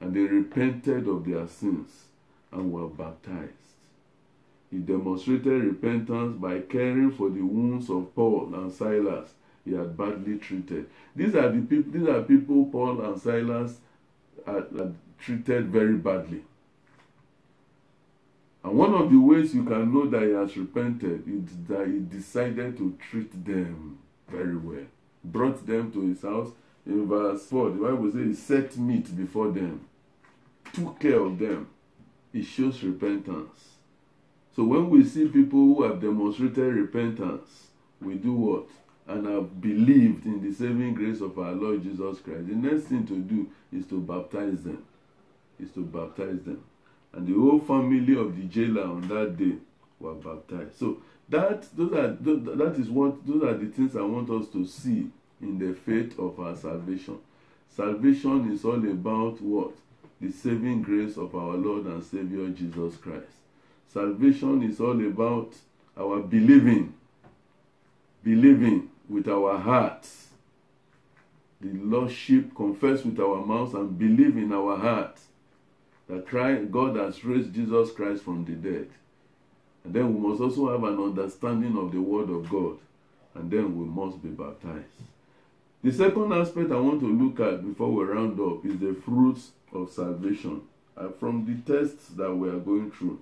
and 0.00 0.14
they 0.14 0.20
repented 0.20 1.06
of 1.06 1.26
their 1.26 1.46
sins 1.46 2.06
and 2.50 2.72
were 2.72 2.88
baptized. 2.88 3.52
He 4.70 4.78
demonstrated 4.78 5.64
repentance 5.64 6.36
by 6.40 6.60
caring 6.60 7.10
for 7.10 7.28
the 7.28 7.42
wounds 7.42 7.90
of 7.90 8.14
Paul 8.14 8.54
and 8.54 8.72
Silas 8.72 9.30
he 9.64 9.72
had 9.72 9.96
badly 9.96 10.38
treated. 10.38 10.86
These 11.14 11.34
are 11.34 11.50
the 11.50 11.60
people. 11.60 11.92
These 11.92 12.08
are 12.08 12.22
people 12.22 12.66
Paul 12.66 13.00
and 13.02 13.20
Silas 13.20 13.78
had, 14.46 14.66
had 14.76 14.94
treated 15.18 15.68
very 15.68 15.96
badly. 15.96 16.42
And 18.62 18.76
one 18.76 18.94
of 18.94 19.10
the 19.10 19.18
ways 19.18 19.54
you 19.54 19.64
can 19.64 19.92
know 19.92 20.06
that 20.08 20.22
he 20.22 20.30
has 20.30 20.56
repented 20.56 21.24
is 21.26 21.50
that 21.68 21.86
he 21.86 21.98
decided 21.98 22.76
to 22.76 22.96
treat 23.10 23.44
them 23.44 23.98
very 24.28 24.56
well. 24.56 24.86
Brought 25.24 25.66
them 25.66 25.90
to 25.92 26.00
his 26.08 26.22
house. 26.22 26.50
In 26.86 27.06
verse 27.06 27.46
4, 27.46 27.70
the 27.70 27.76
Bible 27.76 28.10
says 28.10 28.26
he 28.26 28.34
set 28.34 28.76
meat 28.76 29.14
before 29.16 29.50
them, 29.50 29.86
took 30.72 30.98
care 30.98 31.20
of 31.20 31.38
them. 31.38 31.68
It 32.32 32.44
shows 32.44 32.82
repentance. 32.82 33.69
So 34.54 34.64
when 34.64 34.90
we 34.90 35.04
see 35.04 35.28
people 35.28 35.58
who 35.58 35.82
have 35.84 36.00
demonstrated 36.00 36.74
repentance, 36.74 37.68
we 38.00 38.14
do 38.14 38.32
what? 38.32 38.66
And 39.06 39.26
have 39.26 39.60
believed 39.60 40.26
in 40.26 40.42
the 40.42 40.54
saving 40.54 40.94
grace 40.94 41.20
of 41.20 41.38
our 41.38 41.52
Lord 41.52 41.82
Jesus 41.82 42.20
Christ. 42.20 42.46
The 42.46 42.54
next 42.54 42.84
thing 42.84 43.06
to 43.06 43.18
do 43.18 43.50
is 43.72 43.86
to 43.86 44.00
baptize 44.00 44.62
them. 44.62 44.84
Is 45.58 45.70
to 45.72 45.84
baptize 45.84 46.42
them. 46.42 46.62
And 47.12 47.26
the 47.26 47.34
whole 47.34 47.58
family 47.58 48.16
of 48.16 48.36
the 48.36 48.44
jailer 48.44 48.84
on 48.84 49.08
that 49.08 49.36
day 49.36 49.56
were 49.98 50.14
baptized. 50.14 50.78
So 50.78 51.02
that 51.28 51.64
those 51.76 51.92
are 51.92 52.12
that 52.12 52.76
is 52.78 52.88
what 52.88 53.26
those 53.26 53.42
are 53.42 53.54
the 53.54 53.66
things 53.66 53.96
I 53.96 54.02
want 54.02 54.30
us 54.30 54.48
to 54.52 54.66
see 54.66 55.10
in 55.40 55.58
the 55.58 55.74
faith 55.74 56.18
of 56.18 56.38
our 56.40 56.56
salvation. 56.56 57.18
Salvation 57.68 58.52
is 58.52 58.64
all 58.64 58.84
about 58.90 59.40
what? 59.40 59.74
The 60.20 60.30
saving 60.30 60.82
grace 60.82 61.16
of 61.16 61.34
our 61.34 61.56
Lord 61.56 61.86
and 61.86 62.02
Savior 62.02 62.48
Jesus 62.50 62.96
Christ. 62.96 63.39
Salvation 63.92 64.62
is 64.62 64.80
all 64.80 65.04
about 65.04 65.52
our 65.96 66.20
believing, 66.20 66.94
believing 68.22 68.88
with 69.08 69.26
our 69.26 69.58
hearts. 69.58 70.28
The 71.60 71.72
Lordship 71.72 72.54
confess 72.54 73.04
with 73.04 73.18
our 73.18 73.44
mouths 73.44 73.74
and 73.74 73.98
believe 73.98 74.36
in 74.36 74.52
our 74.52 74.76
hearts 74.76 75.26
that 76.08 76.26
Christ, 76.26 76.70
God 76.70 76.96
has 76.96 77.24
raised 77.24 77.52
Jesus 77.52 77.90
Christ 77.90 78.22
from 78.22 78.44
the 78.44 78.52
dead. 78.52 78.88
And 79.84 79.94
then 79.94 80.14
we 80.14 80.28
must 80.28 80.40
also 80.40 80.70
have 80.70 80.84
an 80.84 81.02
understanding 81.02 81.76
of 81.76 81.90
the 81.90 82.00
Word 82.00 82.30
of 82.30 82.48
God. 82.48 82.78
And 83.34 83.50
then 83.50 83.76
we 83.76 83.84
must 83.84 84.22
be 84.22 84.28
baptized. 84.28 84.86
The 85.82 85.92
second 85.92 86.32
aspect 86.32 86.70
I 86.70 86.78
want 86.78 87.00
to 87.00 87.06
look 87.06 87.40
at 87.40 87.66
before 87.66 87.90
we 87.90 88.04
round 88.04 88.38
up 88.38 88.64
is 88.64 88.78
the 88.78 88.94
fruits 89.04 89.50
of 89.72 89.90
salvation. 89.90 90.62
Uh, 90.96 91.08
from 91.18 91.46
the 91.46 91.72
tests 91.72 92.08
that 92.10 92.32
we 92.32 92.48
are 92.48 92.58
going 92.58 92.90
through. 92.90 93.18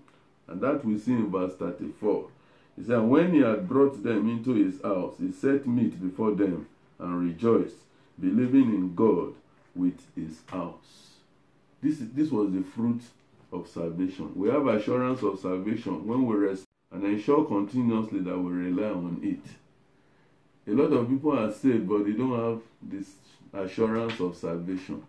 And 0.49 0.61
that 0.61 0.85
we 0.85 0.99
see 0.99 1.13
in 1.13 1.31
verse 1.31 1.55
34. 1.57 2.29
He 2.77 2.85
said, 2.85 3.01
When 3.01 3.33
he 3.33 3.41
had 3.41 3.69
brought 3.69 4.03
them 4.03 4.29
into 4.29 4.55
his 4.55 4.81
house, 4.83 5.15
he 5.19 5.31
set 5.33 5.67
meat 5.67 6.01
before 6.01 6.33
them 6.33 6.67
and 6.99 7.21
rejoiced, 7.21 7.77
believing 8.19 8.75
in 8.75 8.95
God 8.95 9.35
with 9.75 10.01
his 10.15 10.41
house. 10.47 11.09
This, 11.83 11.99
this 12.15 12.31
was 12.31 12.53
the 12.53 12.63
fruit 12.63 13.03
of 13.53 13.69
salvation. 13.69 14.33
We 14.35 14.49
have 14.49 14.67
assurance 14.67 15.23
of 15.23 15.39
salvation 15.39 16.07
when 16.07 16.27
we 16.27 16.37
rest 16.37 16.65
and 16.93 17.05
ensure 17.05 17.45
continuously 17.45 18.21
that 18.21 18.39
we 18.39 18.51
rely 18.51 18.91
on 18.91 19.21
it. 19.23 20.71
A 20.71 20.75
lot 20.75 20.93
of 20.93 21.09
people 21.09 21.39
are 21.39 21.53
saved, 21.53 21.89
but 21.89 22.05
they 22.05 22.13
don't 22.13 22.39
have 22.39 22.61
this 22.83 23.09
assurance 23.53 24.21
of 24.21 24.37
salvation. 24.37 25.03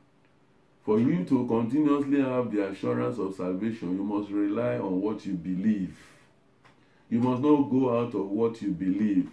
For 0.83 0.99
you 0.99 1.23
to 1.25 1.45
continuously 1.47 2.21
have 2.21 2.51
the 2.51 2.67
assurance 2.67 3.19
of 3.19 3.35
salvation, 3.35 3.95
you 3.95 4.03
must 4.03 4.31
rely 4.31 4.77
on 4.77 5.01
what 5.01 5.25
you 5.25 5.33
believe. 5.33 5.95
You 7.09 7.19
must 7.19 7.41
not 7.41 7.69
go 7.69 7.99
out 7.99 8.13
of 8.15 8.29
what 8.29 8.61
you 8.61 8.71
believe. 8.71 9.29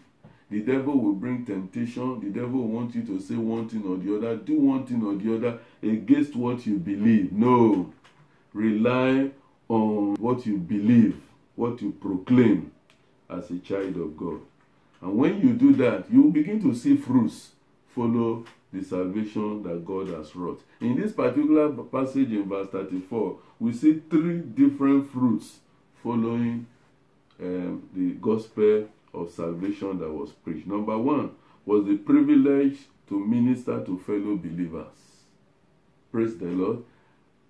The 0.50 0.61
devil 0.61 0.98
will 0.98 1.14
bring 1.14 1.44
temptation. 1.44 2.20
The 2.20 2.40
devil 2.40 2.61
will 2.61 2.68
want 2.68 2.94
you 2.94 3.02
to 3.04 3.20
say 3.20 3.35
one 3.35 3.68
thing 3.68 3.85
or 3.85 3.96
the 3.96 4.16
other, 4.16 4.37
do 4.37 4.59
one 4.61 4.87
thing 4.87 5.04
or 5.04 5.14
the 5.14 5.37
other 5.37 5.59
against 5.82 6.37
what 6.37 6.66
you 6.66 6.78
believe. 6.78 7.32
No. 7.32 7.92
Rely 8.52 9.30
on 9.68 10.14
what 10.14 10.46
you 10.46 10.56
believe, 10.56 11.20
what 11.56 11.82
you 11.82 11.92
proclaim 11.92 12.70
as 13.28 13.50
a 13.50 13.59
child 13.59 13.96
of 13.96 14.16
God. 14.16 14.40
And 15.00 15.16
when 15.16 15.40
you 15.40 15.52
do 15.52 15.74
that, 15.74 16.11
you 16.11 16.30
begin 16.30 16.62
to 16.62 16.74
see 16.74 16.96
fruits 16.96 17.50
follow 17.94 18.44
the 18.72 18.83
salvation 18.83 19.62
that 19.62 19.85
God 19.85 20.09
has 20.09 20.35
wrought. 20.35 20.62
In 20.81 21.00
this 21.00 21.12
particular 21.12 21.70
passage 21.85 22.31
in 22.31 22.48
verse 22.48 22.68
34, 22.68 23.38
we 23.61 23.72
see 23.72 24.02
three 24.11 24.38
different 24.40 25.11
fruits 25.11 25.59
following 26.02 26.66
um, 27.40 27.88
the 27.94 28.12
gospel 28.12 28.88
of 29.14 29.31
salvation 29.31 29.98
that 29.98 30.11
was 30.11 30.31
preached. 30.31 30.66
Number 30.66 30.96
one 30.98 31.31
was 31.64 31.87
the 31.87 31.96
privilege 31.96 32.79
to 33.09 33.18
minister 33.18 33.85
to 33.85 33.98
fellow 33.98 34.37
believers. 34.37 34.87
Praise 36.12 36.37
the 36.38 36.46
Lord. 36.46 36.85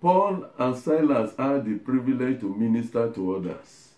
Paul 0.01 0.45
and 0.57 0.77
Silas 0.77 1.33
had 1.37 1.65
the 1.65 1.75
privilege 1.79 2.39
to 2.41 2.53
minister 2.53 3.11
to 3.11 3.35
others. 3.35 3.89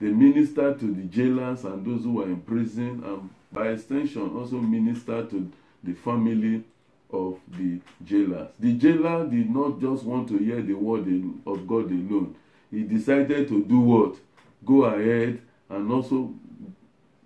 They 0.00 0.08
ministered 0.08 0.80
to 0.80 0.92
the 0.92 1.02
jailers 1.04 1.64
and 1.64 1.84
those 1.84 2.04
who 2.04 2.14
were 2.14 2.24
in 2.24 2.40
prison, 2.40 3.02
and 3.04 3.30
by 3.52 3.68
extension, 3.68 4.36
also 4.36 4.56
ministered 4.56 5.30
to 5.30 5.50
the 5.82 5.92
family 5.94 6.64
of 7.12 7.38
the 7.58 7.80
jailers. 8.04 8.48
The 8.58 8.72
jailer 8.74 9.28
did 9.28 9.50
not 9.50 9.80
just 9.80 10.04
want 10.04 10.28
to 10.28 10.38
hear 10.38 10.62
the 10.62 10.74
word 10.74 11.06
of 11.46 11.66
God 11.66 11.90
alone. 11.90 12.34
He 12.70 12.82
decided 12.82 13.48
to 13.48 13.62
do 13.62 13.80
what? 13.80 14.16
Go 14.64 14.84
ahead 14.84 15.40
and 15.68 15.90
also 15.92 16.32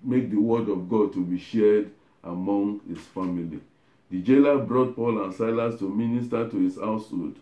make 0.03 0.31
the 0.31 0.41
word 0.41 0.69
of 0.69 0.89
God 0.89 1.13
to 1.13 1.25
be 1.25 1.39
shared 1.39 1.91
among 2.25 2.81
his 2.89 2.99
family. 2.99 3.61
The 4.11 4.23
jailer 4.23 4.59
brought 4.59 4.97
Paul 4.97 5.23
and 5.23 5.35
Silas 5.35 5.79
to 5.79 5.89
minister 5.89 6.49
to 6.49 6.57
his 6.57 6.77
household. 6.77 7.37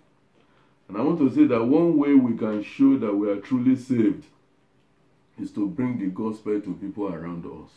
And 0.88 0.96
I 0.98 1.02
want 1.02 1.18
to 1.18 1.34
say 1.34 1.44
that 1.46 1.64
one 1.64 1.96
way 1.96 2.14
we 2.14 2.36
can 2.36 2.62
show 2.62 2.98
that 2.98 3.14
we 3.14 3.30
are 3.30 3.40
truly 3.40 3.76
saved 3.76 4.24
is 5.40 5.50
to 5.52 5.66
bring 5.66 5.98
the 5.98 6.06
gospel 6.06 6.60
to 6.60 6.74
people 6.74 7.12
around 7.12 7.44
us. 7.46 7.70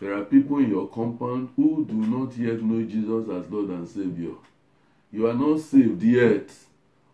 There 0.00 0.14
are 0.14 0.24
people 0.24 0.58
in 0.58 0.70
your 0.70 0.88
compound 0.88 1.50
who 1.56 1.84
do 1.84 1.94
not 1.94 2.36
yet 2.36 2.62
know 2.62 2.84
Jesus 2.84 3.28
as 3.28 3.50
Lord 3.50 3.70
and 3.70 3.88
Savior. 3.88 4.34
You 5.10 5.28
are 5.28 5.34
not 5.34 5.60
saved 5.60 6.02
yet 6.02 6.50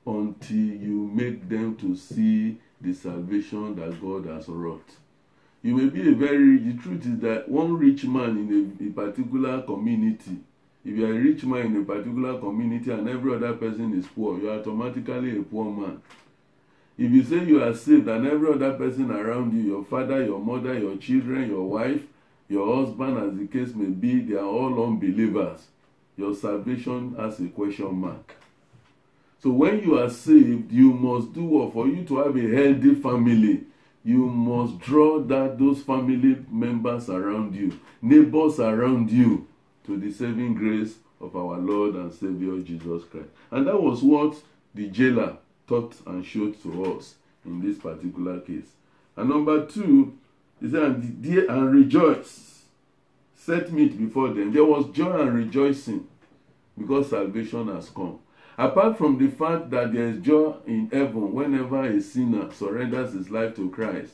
until 0.07 0.57
you 0.57 1.11
make 1.13 1.49
them 1.49 1.77
to 1.77 1.97
see 1.97 2.59
the 2.81 2.93
salvation 2.93 3.75
that 3.77 4.01
God 4.01 4.27
has 4.27 4.49
wrought. 4.49 4.89
You 5.63 5.77
may 5.77 5.89
be 5.89 6.11
a 6.11 6.15
very, 6.15 6.59
the 6.59 6.81
truth 6.83 7.07
is 7.07 7.21
that 7.21 7.49
one 7.49 7.79
rich 7.79 8.05
man 8.05 8.31
in 8.37 8.77
a, 8.81 8.87
a 8.87 8.93
particular 8.93 9.63
community 9.63 10.41
If 10.85 10.99
you 10.99 11.07
are 11.07 11.13
a 11.15 11.19
rich 11.19 11.45
man 11.45 11.67
in 11.67 11.77
a 11.79 11.85
particular 11.85 12.39
community 12.39 12.91
and 12.91 13.09
every 13.09 13.35
other 13.35 13.55
person 13.55 13.99
is 13.99 14.07
poor, 14.07 14.39
you 14.39 14.51
are 14.51 14.59
automatically 14.59 15.39
a 15.39 15.43
poor 15.43 15.73
man. 15.73 16.03
If 16.99 17.11
you 17.11 17.23
say 17.25 17.43
you 17.45 17.63
are 17.63 17.73
saved 17.75 18.07
and 18.07 18.27
every 18.27 18.53
other 18.53 18.75
person 18.75 19.11
around 19.11 19.55
you, 19.55 19.63
your 19.63 19.85
father, 19.85 20.23
your 20.23 20.39
mother, 20.39 20.79
your 20.79 20.97
children, 20.99 21.49
your 21.49 21.65
wife, 21.65 22.03
your 22.49 22.77
husband, 22.77 23.19
as 23.19 23.39
the 23.39 23.47
case 23.47 23.75
may 23.75 23.87
be, 23.87 24.21
they 24.21 24.35
are 24.35 24.45
all 24.45 24.85
unbelievers, 24.85 25.67
your 26.17 26.35
salvation 26.35 27.15
has 27.19 27.41
a 27.41 27.49
question 27.49 27.95
mark. 27.95 28.37
So 29.43 29.51
when 29.51 29.83
you 29.83 29.99
are 29.99 30.09
saved, 30.09 30.73
you 30.73 30.93
must 30.93 31.33
do 31.33 31.45
what? 31.45 31.73
For 31.73 31.87
you 31.87 32.05
to 32.05 32.19
have 32.19 32.37
a 32.37 32.41
healthy 32.41 32.95
family, 32.95 33.65
you 34.05 34.27
must 34.27 34.79
draw 34.79 35.21
that 35.21 35.59
those 35.59 35.83
family 35.83 36.37
members 36.51 37.09
around 37.09 37.55
you, 37.55 37.79
neighbors 38.01 38.61
around 38.61 39.11
you, 39.11 39.47
to 39.87 39.97
the 39.99 40.11
saving 40.13 40.55
grace 40.55 40.95
of 41.21 41.37
our 41.37 41.59
Lord 41.59 41.95
and 41.95 42.13
Savior 42.13 42.61
Jesus 42.61 43.05
Christ. 43.05 43.29
And 43.51 43.67
that 43.67 43.81
was 43.81 44.03
what 44.03 44.37
the 44.75 44.89
jailer 44.89 45.37
taught 45.67 45.95
and 46.07 46.25
showed 46.25 46.63
to 46.63 46.97
us 46.97 47.15
in 47.45 47.61
this 47.61 47.79
particular 47.79 48.41
case. 48.41 48.69
And 49.17 49.29
number 49.29 49.67
two, 49.67 50.19
he 50.65 50.71
said, 50.71 50.83
and, 50.83 51.27
and 51.27 51.75
rejoice. 51.75 52.63
Set 53.37 53.71
meat 53.71 53.99
before 53.99 54.29
them. 54.29 54.51
There 54.51 54.65
was 54.65 54.89
joy 54.93 55.21
and 55.21 55.35
rejoicing 55.35 56.09
because 56.79 57.11
salvation 57.11 57.69
has 57.69 57.91
come. 57.91 58.19
Apart 58.57 58.97
from 58.97 59.19
the 59.19 59.29
fact 59.31 59.69
that 59.71 59.93
there 59.93 60.09
is 60.09 60.23
joy 60.23 60.55
in 60.67 60.89
heaven 60.91 61.35
whenever 61.35 61.85
a 61.85 62.01
sinner 62.01 62.51
surrenders 62.51 63.13
his 63.13 63.29
life 63.29 63.55
to 63.57 63.69
Christ, 63.69 64.13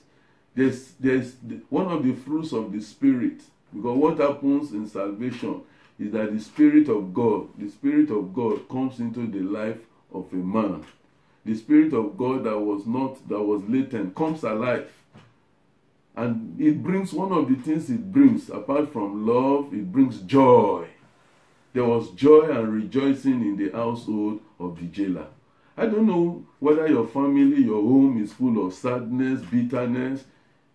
there's, 0.56 0.92
there's 0.98 1.34
one 1.68 1.86
of 1.86 2.02
the 2.02 2.14
fruits 2.14 2.52
of 2.52 2.72
the 2.72 2.80
Spirit. 2.80 3.42
Because 3.72 3.96
what 3.96 4.18
happens 4.18 4.72
in 4.72 4.88
salvation 4.88 5.60
is 6.00 6.10
that 6.10 6.32
the 6.32 6.40
Spirit 6.40 6.88
of 6.88 7.14
God, 7.14 7.46
the 7.56 7.68
Spirit 7.68 8.10
of 8.10 8.34
God 8.34 8.68
comes 8.68 8.98
into 8.98 9.24
the 9.28 9.40
life 9.40 9.78
of 10.12 10.26
a 10.32 10.36
man 10.36 10.84
the 11.44 11.54
spirit 11.54 11.92
of 11.92 12.16
god 12.16 12.44
that 12.44 12.58
was 12.58 12.86
not 12.86 13.16
that 13.28 13.40
was 13.40 13.62
latent 13.68 14.14
comes 14.14 14.42
alive 14.42 14.90
and 16.20 16.60
it 16.60 16.82
brings 16.82 17.14
one 17.14 17.32
of 17.32 17.48
the 17.48 17.54
things 17.54 17.88
it 17.88 18.12
brings 18.12 18.50
apart 18.50 18.92
from 18.92 19.26
love 19.26 19.72
it 19.72 19.90
brings 19.90 20.20
joy. 20.20 20.86
There 21.72 21.84
was 21.84 22.10
joy 22.10 22.50
and 22.50 22.68
rejoicing 22.70 23.40
in 23.40 23.56
the 23.56 23.70
household 23.70 24.40
of 24.58 24.78
the 24.78 24.86
jailer. 24.86 25.28
I 25.78 25.86
don't 25.86 26.06
know 26.06 26.44
whether 26.58 26.86
your 26.86 27.06
family 27.06 27.62
your 27.62 27.80
home 27.80 28.22
is 28.22 28.34
full 28.34 28.66
of 28.66 28.74
sadness 28.74 29.40
bitterness. 29.40 30.24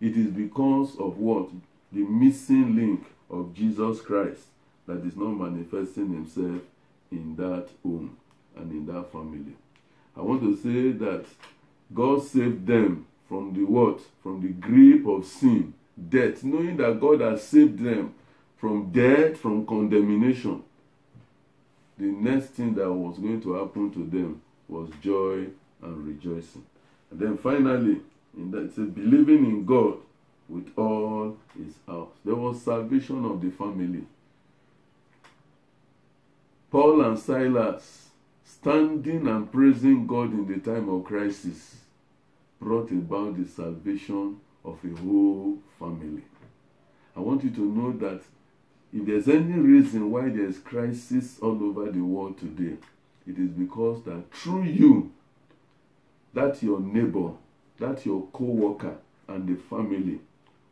It 0.01 0.17
is 0.17 0.31
because 0.31 0.97
of 0.97 1.19
what? 1.19 1.49
The 1.91 2.01
missing 2.01 2.75
link 2.75 3.05
of 3.29 3.53
jesus 3.53 4.01
christ 4.01 4.41
that 4.87 5.05
is 5.05 5.15
not 5.15 5.29
manifesting 5.29 6.13
himself 6.13 6.61
in 7.11 7.35
that 7.35 7.67
home 7.83 8.17
and 8.55 8.71
in 8.71 8.85
that 8.87 9.11
family. 9.11 9.53
I 10.17 10.21
want 10.21 10.41
to 10.41 10.55
say 10.57 10.97
that 11.05 11.25
God 11.93 12.23
saved 12.23 12.65
them 12.65 13.05
from 13.27 13.53
the 13.53 13.63
what? 13.63 14.01
From 14.21 14.41
the 14.41 14.49
grip 14.49 15.07
of 15.07 15.25
sin, 15.25 15.73
death, 16.09 16.43
knowing 16.43 16.77
that 16.77 16.99
God 16.99 17.21
has 17.21 17.43
saved 17.43 17.79
them 17.79 18.13
from 18.57 18.91
death, 18.91 19.37
from 19.37 19.65
condemnation. 19.65 20.63
The 21.97 22.05
next 22.05 22.47
thing 22.47 22.75
that 22.75 22.91
was 22.91 23.17
going 23.19 23.41
to 23.41 23.53
happen 23.53 23.91
to 23.91 23.99
them 24.05 24.41
was 24.67 24.89
joy 25.01 25.47
and 25.81 26.07
rejoicing. 26.07 26.65
And 27.11 27.19
then 27.19 27.37
finally, 27.37 28.01
in 28.35 28.51
that 28.51 28.63
it 28.63 28.75
says, 28.75 28.89
believing 28.89 29.45
in 29.45 29.65
God 29.65 29.97
with 30.49 30.71
all 30.77 31.37
his 31.57 31.73
house. 31.87 32.09
There 32.23 32.35
was 32.35 32.61
salvation 32.61 33.25
of 33.25 33.41
the 33.41 33.49
family. 33.49 34.03
Paul 36.69 37.01
and 37.01 37.17
Silas 37.17 38.09
standing 38.43 39.27
and 39.27 39.51
praising 39.51 40.05
God 40.05 40.33
in 40.33 40.45
the 40.45 40.59
time 40.59 40.89
of 40.89 41.05
crisis 41.05 41.75
brought 42.59 42.91
about 42.91 43.37
the 43.37 43.47
salvation 43.47 44.39
of 44.63 44.79
a 44.83 45.01
whole 45.01 45.57
family. 45.79 46.23
I 47.15 47.19
want 47.19 47.43
you 47.43 47.51
to 47.51 47.61
know 47.61 47.91
that 47.93 48.21
if 48.93 49.05
there's 49.05 49.27
any 49.27 49.53
reason 49.53 50.09
why 50.11 50.29
there's 50.29 50.59
crisis 50.59 51.37
all 51.41 51.61
over 51.63 51.91
the 51.91 52.01
world 52.01 52.37
today, 52.37 52.77
it 53.27 53.37
is 53.37 53.49
because 53.49 54.03
that 54.03 54.31
through 54.33 54.63
you, 54.63 55.11
that 56.33 56.61
your 56.61 56.79
neighbor, 56.79 57.31
that 57.79 58.05
your 58.05 58.27
co-worker 58.33 58.95
and 59.27 59.47
the 59.47 59.61
family 59.69 60.19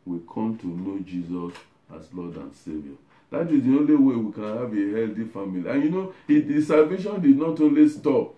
will 0.06 0.22
come 0.34 0.58
to 0.60 0.68
know 0.68 1.00
Jesus 1.00 1.58
as 1.96 2.14
Lord 2.14 2.36
and 2.36 2.54
Savior. 2.56 2.96
That 3.30 3.52
is 3.52 3.64
the 3.64 3.72
only 3.72 3.96
way 3.96 4.16
we 4.16 4.32
can 4.32 4.44
have 4.44 4.74
a 4.78 5.06
healthy 5.06 5.26
family. 5.26 5.70
And 5.70 5.84
you 5.84 5.90
know, 5.90 6.14
it, 6.28 6.48
the 6.48 6.62
salvation 6.62 7.20
did 7.20 7.38
not 7.38 7.60
only 7.60 7.90
stop 7.90 8.36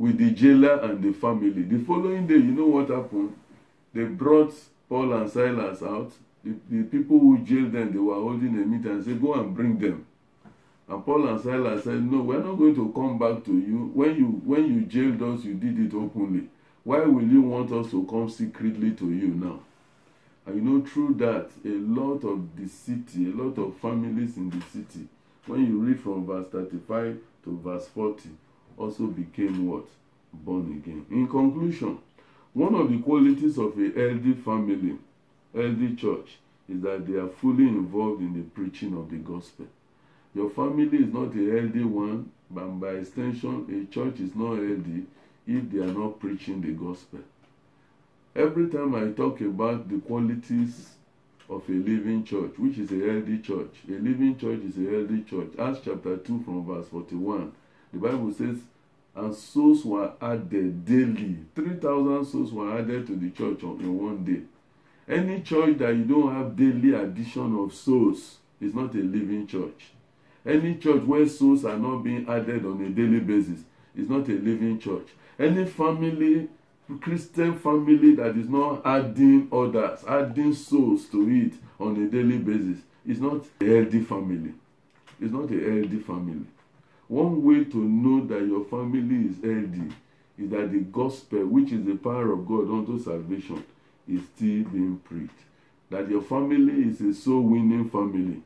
with 0.00 0.16
the 0.16 0.30
jailer 0.30 0.80
and 0.80 1.04
the 1.04 1.12
family. 1.12 1.62
The 1.62 1.84
following 1.84 2.26
day, 2.26 2.36
you 2.36 2.52
know 2.52 2.64
what 2.64 2.88
happened? 2.88 3.36
They 3.92 4.04
brought 4.04 4.54
Paul 4.88 5.12
and 5.12 5.30
Silas 5.30 5.82
out. 5.82 6.10
The, 6.42 6.54
the 6.70 6.84
people 6.84 7.18
who 7.18 7.44
jailed 7.44 7.72
them, 7.72 7.92
they 7.92 7.98
were 7.98 8.14
holding 8.14 8.48
a 8.62 8.64
meeting 8.64 8.92
and 8.92 9.04
said, 9.04 9.20
Go 9.20 9.34
and 9.34 9.54
bring 9.54 9.78
them. 9.78 10.06
And 10.88 11.04
Paul 11.04 11.28
and 11.28 11.38
Silas 11.38 11.84
said, 11.84 12.02
No, 12.02 12.22
we're 12.22 12.42
not 12.42 12.54
going 12.54 12.74
to 12.76 12.90
come 12.94 13.18
back 13.18 13.44
to 13.44 13.52
you. 13.52 13.90
When 13.92 14.16
you 14.16 14.26
when 14.46 14.74
you 14.74 14.86
jailed 14.86 15.22
us, 15.22 15.44
you 15.44 15.52
did 15.52 15.78
it 15.78 15.94
openly. 15.94 16.48
Why 16.82 17.00
will 17.00 17.22
you 17.22 17.42
want 17.42 17.70
us 17.70 17.90
to 17.90 18.06
come 18.06 18.30
secretly 18.30 18.92
to 18.92 19.04
you 19.04 19.28
now? 19.28 19.60
And 20.46 20.56
you 20.56 20.62
know, 20.62 20.86
through 20.86 21.16
that, 21.18 21.50
a 21.62 21.76
lot 21.76 22.24
of 22.24 22.56
the 22.56 22.66
city, 22.66 23.30
a 23.30 23.34
lot 23.34 23.58
of 23.58 23.76
families 23.76 24.38
in 24.38 24.48
the 24.48 24.62
city, 24.72 25.08
when 25.44 25.66
you 25.66 25.78
read 25.78 26.00
from 26.00 26.24
verse 26.24 26.48
35 26.48 27.18
to 27.44 27.60
verse 27.62 27.86
40, 27.88 28.30
also 28.80 29.06
became 29.06 29.68
what? 29.68 29.84
Born 30.32 30.82
again. 30.82 31.04
In 31.10 31.28
conclusion, 31.28 31.98
one 32.54 32.74
of 32.74 32.90
the 32.90 32.98
qualities 32.98 33.58
of 33.58 33.78
a 33.78 33.92
healthy 33.92 34.32
family, 34.34 34.96
healthy 35.54 35.94
church, 35.96 36.38
is 36.68 36.80
that 36.82 37.06
they 37.06 37.18
are 37.18 37.28
fully 37.28 37.64
involved 37.64 38.22
in 38.22 38.32
the 38.32 38.42
preaching 38.50 38.96
of 38.96 39.10
the 39.10 39.16
gospel. 39.16 39.66
Your 40.34 40.48
family 40.50 40.98
is 40.98 41.12
not 41.12 41.34
a 41.34 41.60
healthy 41.60 41.84
one, 41.84 42.30
but 42.50 42.66
by 42.80 42.90
extension, 42.90 43.66
a 43.68 43.92
church 43.92 44.20
is 44.20 44.34
not 44.34 44.54
healthy 44.54 45.04
if 45.46 45.70
they 45.70 45.78
are 45.78 45.92
not 45.92 46.20
preaching 46.20 46.60
the 46.60 46.72
gospel. 46.72 47.20
Every 48.34 48.68
time 48.68 48.94
I 48.94 49.10
talk 49.10 49.40
about 49.40 49.88
the 49.88 49.98
qualities 49.98 50.90
of 51.48 51.68
a 51.68 51.72
living 51.72 52.24
church, 52.24 52.52
which 52.58 52.78
is 52.78 52.92
a 52.92 53.12
healthy 53.12 53.38
church, 53.38 53.74
a 53.88 53.92
living 53.92 54.38
church 54.38 54.60
is 54.60 54.78
a 54.78 54.88
healthy 54.88 55.22
church. 55.22 55.48
Acts 55.58 55.80
chapter 55.84 56.16
2 56.16 56.44
from 56.44 56.64
verse 56.64 56.86
41. 56.88 57.52
The 57.92 57.98
Bible 57.98 58.32
says, 58.32 58.58
and 59.14 59.34
souls 59.34 59.84
were 59.84 60.12
added 60.20 60.84
daily. 60.84 61.38
3,000 61.54 62.24
souls 62.24 62.52
were 62.52 62.78
added 62.78 63.06
to 63.08 63.16
the 63.16 63.30
church 63.30 63.62
in 63.62 63.98
one 63.98 64.24
day. 64.24 64.42
Any 65.12 65.42
church 65.42 65.78
that 65.78 65.94
you 65.94 66.04
don't 66.04 66.32
have 66.32 66.54
daily 66.56 66.94
addition 66.94 67.58
of 67.58 67.74
souls 67.74 68.38
is 68.60 68.74
not 68.74 68.94
a 68.94 68.98
living 68.98 69.46
church. 69.46 69.90
Any 70.46 70.76
church 70.76 71.02
where 71.02 71.26
souls 71.26 71.64
are 71.64 71.76
not 71.76 71.98
being 71.98 72.28
added 72.28 72.64
on 72.64 72.80
a 72.84 72.88
daily 72.88 73.20
basis 73.20 73.60
is 73.96 74.08
not 74.08 74.28
a 74.28 74.32
living 74.32 74.78
church. 74.78 75.08
Any 75.38 75.66
family 75.66 76.48
Christian 76.98 77.56
family 77.58 78.14
that 78.16 78.36
is 78.36 78.48
not 78.48 78.84
adding 78.84 79.48
others, 79.52 80.00
adding 80.08 80.52
souls 80.54 81.06
to 81.06 81.28
it 81.28 81.54
on 81.78 81.96
a 82.02 82.08
daily 82.08 82.38
basis 82.38 82.82
is 83.06 83.20
not 83.20 83.44
a 83.60 83.64
healthy 83.64 84.00
family. 84.00 84.52
It's 85.20 85.32
not 85.32 85.50
a 85.50 85.60
healthy 85.60 85.98
family. 85.98 86.46
One 87.10 87.42
way 87.44 87.64
to 87.64 87.76
know 87.76 88.24
that 88.26 88.46
your 88.46 88.64
family 88.64 89.28
is 89.28 89.36
healthy 89.42 89.92
is 90.38 90.50
that 90.50 90.72
the 90.72 90.80
gospel, 90.80 91.44
which 91.46 91.72
is 91.72 91.84
the 91.84 91.96
power 91.96 92.32
of 92.32 92.46
God 92.46 92.70
unto 92.70 92.98
salvation, 93.02 93.64
is 94.08 94.22
still 94.34 94.64
being 94.64 95.00
preached. 95.04 95.44
That 95.90 96.08
your 96.08 96.22
family 96.22 96.88
is 96.88 97.00
a 97.00 97.12
soul 97.12 97.42
winning 97.42 97.90
family. 97.90 98.42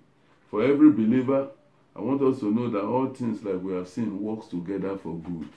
For 0.50 0.64
every 0.64 0.90
believer, 0.90 1.48
I 1.94 2.00
want 2.00 2.22
us 2.22 2.40
to 2.40 2.52
know 2.52 2.70
that 2.70 2.84
all 2.84 3.08
things 3.08 3.44
like 3.44 3.62
we 3.62 3.74
have 3.74 3.88
seen 3.88 4.20
works 4.20 4.48
together 4.48 4.96
for 4.96 5.14
good 5.14 5.48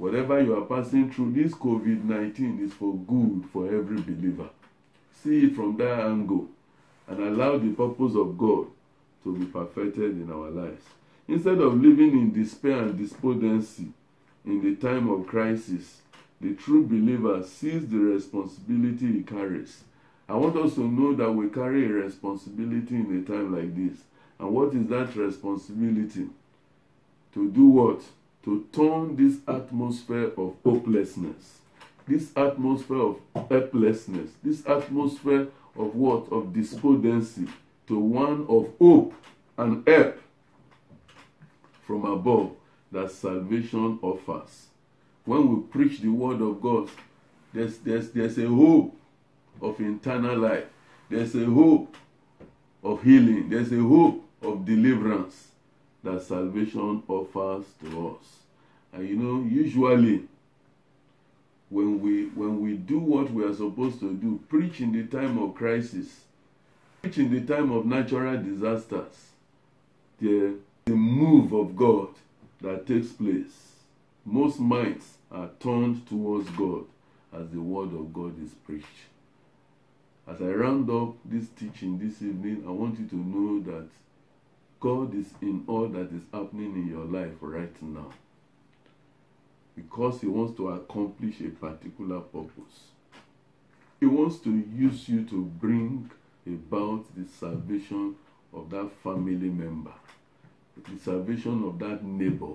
whatever 0.00 0.42
you 0.42 0.56
are 0.56 0.64
passing 0.64 1.12
through, 1.12 1.30
this 1.30 1.52
COVID 1.52 2.04
19 2.04 2.64
is 2.64 2.72
for 2.72 2.96
good 2.96 3.44
for 3.52 3.66
every 3.66 4.00
believer. 4.00 4.48
See 5.22 5.44
it 5.44 5.54
from 5.54 5.76
that 5.76 6.00
angle 6.00 6.48
and 7.06 7.20
allow 7.20 7.58
the 7.58 7.68
purpose 7.72 8.16
of 8.16 8.38
God 8.38 8.68
to 9.24 9.36
be 9.36 9.44
perfected 9.44 10.12
in 10.12 10.32
our 10.32 10.48
lives. 10.48 10.82
Instead 11.30 11.58
of 11.58 11.80
living 11.80 12.12
in 12.12 12.32
despair 12.32 12.82
and 12.82 12.98
despondency 12.98 13.88
in 14.44 14.62
the 14.62 14.74
time 14.76 15.08
of 15.08 15.26
crisis, 15.26 16.00
the 16.40 16.54
true 16.54 16.84
believer 16.86 17.42
sees 17.42 17.88
the 17.88 17.98
responsibility 17.98 19.12
he 19.12 19.22
carries. 19.22 19.82
I 20.28 20.34
want 20.34 20.56
us 20.56 20.74
to 20.74 20.80
know 20.80 21.14
that 21.14 21.30
we 21.30 21.48
carry 21.48 21.86
a 21.86 21.88
responsibility 21.88 22.96
in 22.96 23.24
a 23.24 23.30
time 23.30 23.54
like 23.54 23.74
this. 23.74 24.00
And 24.38 24.50
what 24.50 24.74
is 24.74 24.86
that 24.88 25.14
responsibility? 25.16 26.28
To 27.34 27.50
do 27.50 27.66
what? 27.66 28.02
to 28.44 28.66
turn 28.72 29.16
this 29.16 29.38
atmosphere 29.46 30.32
of 30.36 30.54
hopelessness, 30.64 31.58
this 32.08 32.30
atmosphere 32.36 33.02
of 33.02 33.20
helplessness, 33.48 34.30
this 34.42 34.66
atmosphere 34.66 35.48
of 35.76 35.94
what? 35.94 36.30
Of 36.32 36.52
despondency 36.52 37.46
to 37.86 37.98
one 37.98 38.46
of 38.48 38.70
hope 38.78 39.14
and 39.58 39.86
help 39.86 40.18
from 41.90 42.04
above 42.04 42.52
that 42.92 43.10
salvation 43.10 43.98
offers. 44.00 44.68
When 45.24 45.48
we 45.48 45.62
preach 45.62 45.98
the 45.98 46.08
word 46.08 46.40
of 46.40 46.62
God, 46.62 46.88
there's, 47.52 47.78
there's, 47.78 48.10
there's 48.12 48.38
a 48.38 48.46
hope 48.46 48.96
of 49.60 49.80
eternal 49.80 50.38
life. 50.38 50.66
There's 51.08 51.34
a 51.34 51.44
hope 51.46 51.96
of 52.84 53.02
healing. 53.02 53.48
There's 53.48 53.72
a 53.72 53.80
hope 53.80 54.24
of 54.40 54.64
deliverance 54.64 55.48
that 56.04 56.22
salvation 56.22 57.02
offers 57.08 57.64
to 57.82 58.16
us. 58.16 58.26
And 58.92 59.08
you 59.08 59.16
know, 59.16 59.42
usually 59.48 60.28
when 61.70 62.00
we 62.00 62.26
when 62.28 62.60
we 62.60 62.74
do 62.74 63.00
what 63.00 63.32
we 63.32 63.44
are 63.44 63.54
supposed 63.54 63.98
to 64.00 64.14
do, 64.14 64.40
preach 64.48 64.80
in 64.80 64.92
the 64.92 65.04
time 65.04 65.38
of 65.38 65.56
crisis, 65.56 66.20
preach 67.02 67.18
in 67.18 67.30
the 67.32 67.40
time 67.52 67.70
of 67.72 67.84
natural 67.84 68.40
disasters, 68.40 69.30
the, 70.20 70.54
the 70.90 70.96
move 70.96 71.52
of 71.52 71.76
God 71.76 72.08
that 72.60 72.84
takes 72.84 73.12
place. 73.12 73.76
Most 74.24 74.58
minds 74.58 75.18
are 75.30 75.48
turned 75.60 76.04
towards 76.08 76.50
God 76.50 76.84
as 77.32 77.48
the 77.50 77.60
word 77.60 77.94
of 77.94 78.12
God 78.12 78.34
is 78.42 78.50
preached. 78.66 79.06
As 80.26 80.42
I 80.42 80.46
round 80.46 80.90
up 80.90 81.14
this 81.24 81.46
teaching 81.50 81.96
this 81.96 82.20
evening, 82.20 82.64
I 82.66 82.72
want 82.72 82.98
you 82.98 83.06
to 83.06 83.14
know 83.14 83.60
that 83.70 83.86
God 84.80 85.14
is 85.14 85.28
in 85.40 85.62
all 85.68 85.86
that 85.86 86.10
is 86.10 86.24
happening 86.32 86.74
in 86.74 86.88
your 86.88 87.04
life 87.04 87.36
right 87.40 87.80
now 87.80 88.10
because 89.76 90.20
He 90.20 90.26
wants 90.26 90.56
to 90.56 90.70
accomplish 90.70 91.40
a 91.40 91.50
particular 91.50 92.18
purpose. 92.18 92.88
He 94.00 94.06
wants 94.06 94.38
to 94.38 94.50
use 94.50 95.08
you 95.08 95.22
to 95.26 95.44
bring 95.44 96.10
about 96.48 97.04
the 97.16 97.30
salvation 97.38 98.16
of 98.52 98.70
that 98.70 98.90
family 99.04 99.48
member, 99.48 99.92
the 100.76 100.98
salvation 100.98 101.64
of 101.64 101.78
that 101.78 102.04
neighbor, 102.04 102.54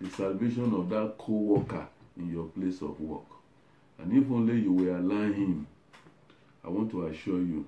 the 0.00 0.10
salvation 0.10 0.74
of 0.74 0.88
that 0.90 1.14
co 1.18 1.32
worker 1.32 1.86
in 2.16 2.32
your 2.32 2.46
place 2.46 2.80
of 2.82 3.00
work. 3.00 3.24
And 3.98 4.12
if 4.12 4.30
only 4.30 4.60
you 4.60 4.72
will 4.72 4.96
allow 4.96 5.32
Him, 5.32 5.66
I 6.64 6.68
want 6.68 6.90
to 6.92 7.06
assure 7.06 7.40
you 7.40 7.64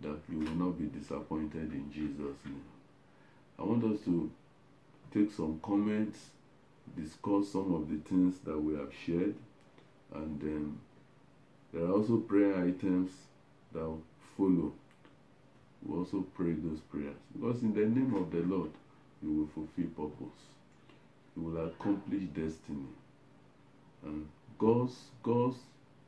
that 0.00 0.18
you 0.30 0.38
will 0.38 0.66
not 0.66 0.78
be 0.78 0.86
disappointed 0.86 1.72
in 1.72 1.90
Jesus' 1.92 2.36
name. 2.44 2.62
I 3.58 3.62
want 3.62 3.84
us 3.84 4.04
to 4.04 4.30
take 5.12 5.32
some 5.32 5.60
comments, 5.62 6.18
discuss 6.96 7.52
some 7.52 7.74
of 7.74 7.88
the 7.88 7.98
things 8.08 8.38
that 8.44 8.58
we 8.58 8.74
have 8.74 8.90
shared, 9.06 9.34
and 10.14 10.40
then 10.40 10.78
there 11.72 11.84
are 11.84 11.92
also 11.92 12.18
prayer 12.18 12.56
items 12.56 13.10
that 13.72 13.88
follow. 14.36 14.72
We 15.84 15.98
also 15.98 16.24
pray 16.34 16.52
those 16.52 16.80
prayers 16.80 17.16
because 17.32 17.62
in 17.62 17.74
the 17.74 17.80
name 17.80 18.14
of 18.14 18.30
the 18.30 18.40
Lord, 18.40 18.70
you 19.22 19.32
will 19.32 19.48
fulfill 19.54 20.08
purpose. 20.08 20.40
You 21.36 21.42
will 21.42 21.66
accomplish 21.66 22.24
destiny. 22.34 22.92
And 24.04 24.28
God's 24.58 24.96
God's 25.22 25.58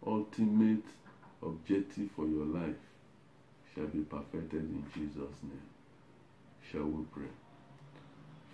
ultimate 0.07 0.85
objective 1.43 2.11
for 2.17 2.27
your 2.27 2.47
life 2.47 2.77
shall 3.75 3.87
be 3.87 4.01
perfected 4.01 4.63
in 4.63 4.85
Jesus' 4.95 5.43
name. 5.43 5.69
Shall 6.71 6.85
we 6.85 7.05
pray? 7.13 7.33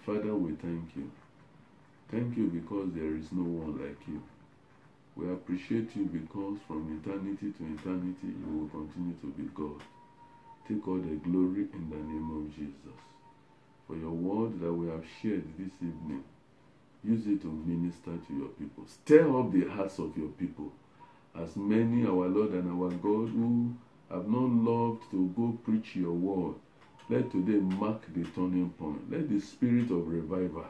Father, 0.04 0.34
we 0.34 0.52
thank 0.52 0.96
you. 0.96 1.10
Thank 2.10 2.36
you 2.36 2.46
because 2.48 2.92
there 2.94 3.14
is 3.16 3.30
no 3.32 3.44
one 3.44 3.80
like 3.80 3.98
you. 4.08 4.22
We 5.16 5.30
appreciate 5.30 5.94
you 5.94 6.04
because 6.06 6.58
from 6.66 7.00
eternity 7.00 7.52
to 7.52 7.64
eternity 7.74 8.28
you 8.28 8.46
will 8.48 8.68
continue 8.68 9.14
to 9.20 9.26
be 9.26 9.48
God. 9.54 9.82
Take 10.68 10.86
all 10.88 10.98
the 10.98 11.16
glory 11.16 11.66
in 11.72 11.90
the 11.90 11.96
name 11.96 12.30
of 12.30 12.54
Jesus. 12.54 12.98
For 13.90 13.96
your 13.96 14.12
word 14.12 14.60
that 14.60 14.72
we 14.72 14.86
have 14.86 15.04
shared 15.20 15.42
this 15.58 15.72
evening, 15.80 16.22
use 17.02 17.26
it 17.26 17.42
to 17.42 17.48
minister 17.48 18.12
to 18.28 18.32
your 18.32 18.48
people. 18.50 18.84
Stir 18.86 19.36
up 19.36 19.50
the 19.50 19.64
hearts 19.68 19.98
of 19.98 20.16
your 20.16 20.28
people. 20.28 20.70
As 21.36 21.56
many, 21.56 22.06
our 22.06 22.28
Lord 22.28 22.52
and 22.52 22.70
our 22.70 22.90
God, 22.90 23.30
who 23.30 23.74
have 24.08 24.28
not 24.28 24.48
loved 24.48 25.10
to 25.10 25.34
go 25.36 25.58
preach 25.64 25.96
your 25.96 26.12
word, 26.12 26.54
let 27.08 27.32
today 27.32 27.58
mark 27.58 28.02
the 28.14 28.22
turning 28.26 28.70
point. 28.78 29.10
Let 29.10 29.28
the 29.28 29.40
spirit 29.40 29.90
of 29.90 30.06
revival 30.06 30.66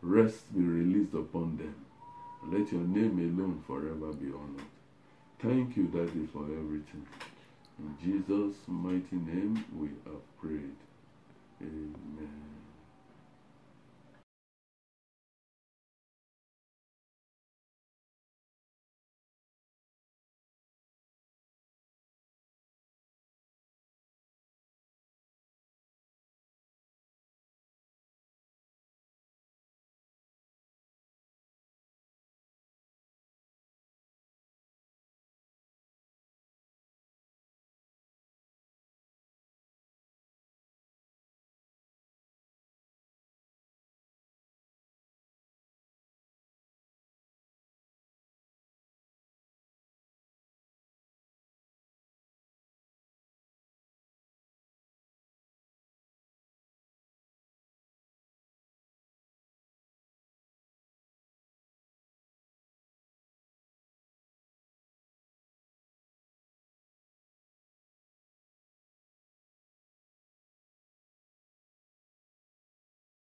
rest 0.00 0.54
be 0.56 0.62
released 0.62 1.14
upon 1.14 1.56
them. 1.56 1.74
Let 2.46 2.70
your 2.70 2.82
name 2.82 3.18
alone 3.18 3.64
forever 3.66 4.12
be 4.12 4.26
honored. 4.26 4.70
Thank 5.40 5.76
you, 5.76 5.88
Daddy, 5.88 6.28
for 6.32 6.44
everything. 6.44 7.04
In 7.80 7.96
Jesus' 8.00 8.58
mighty 8.68 9.16
name 9.16 9.64
we 9.76 9.88
have 10.04 10.22
prayed. 10.40 10.76
Amen. 11.62 12.65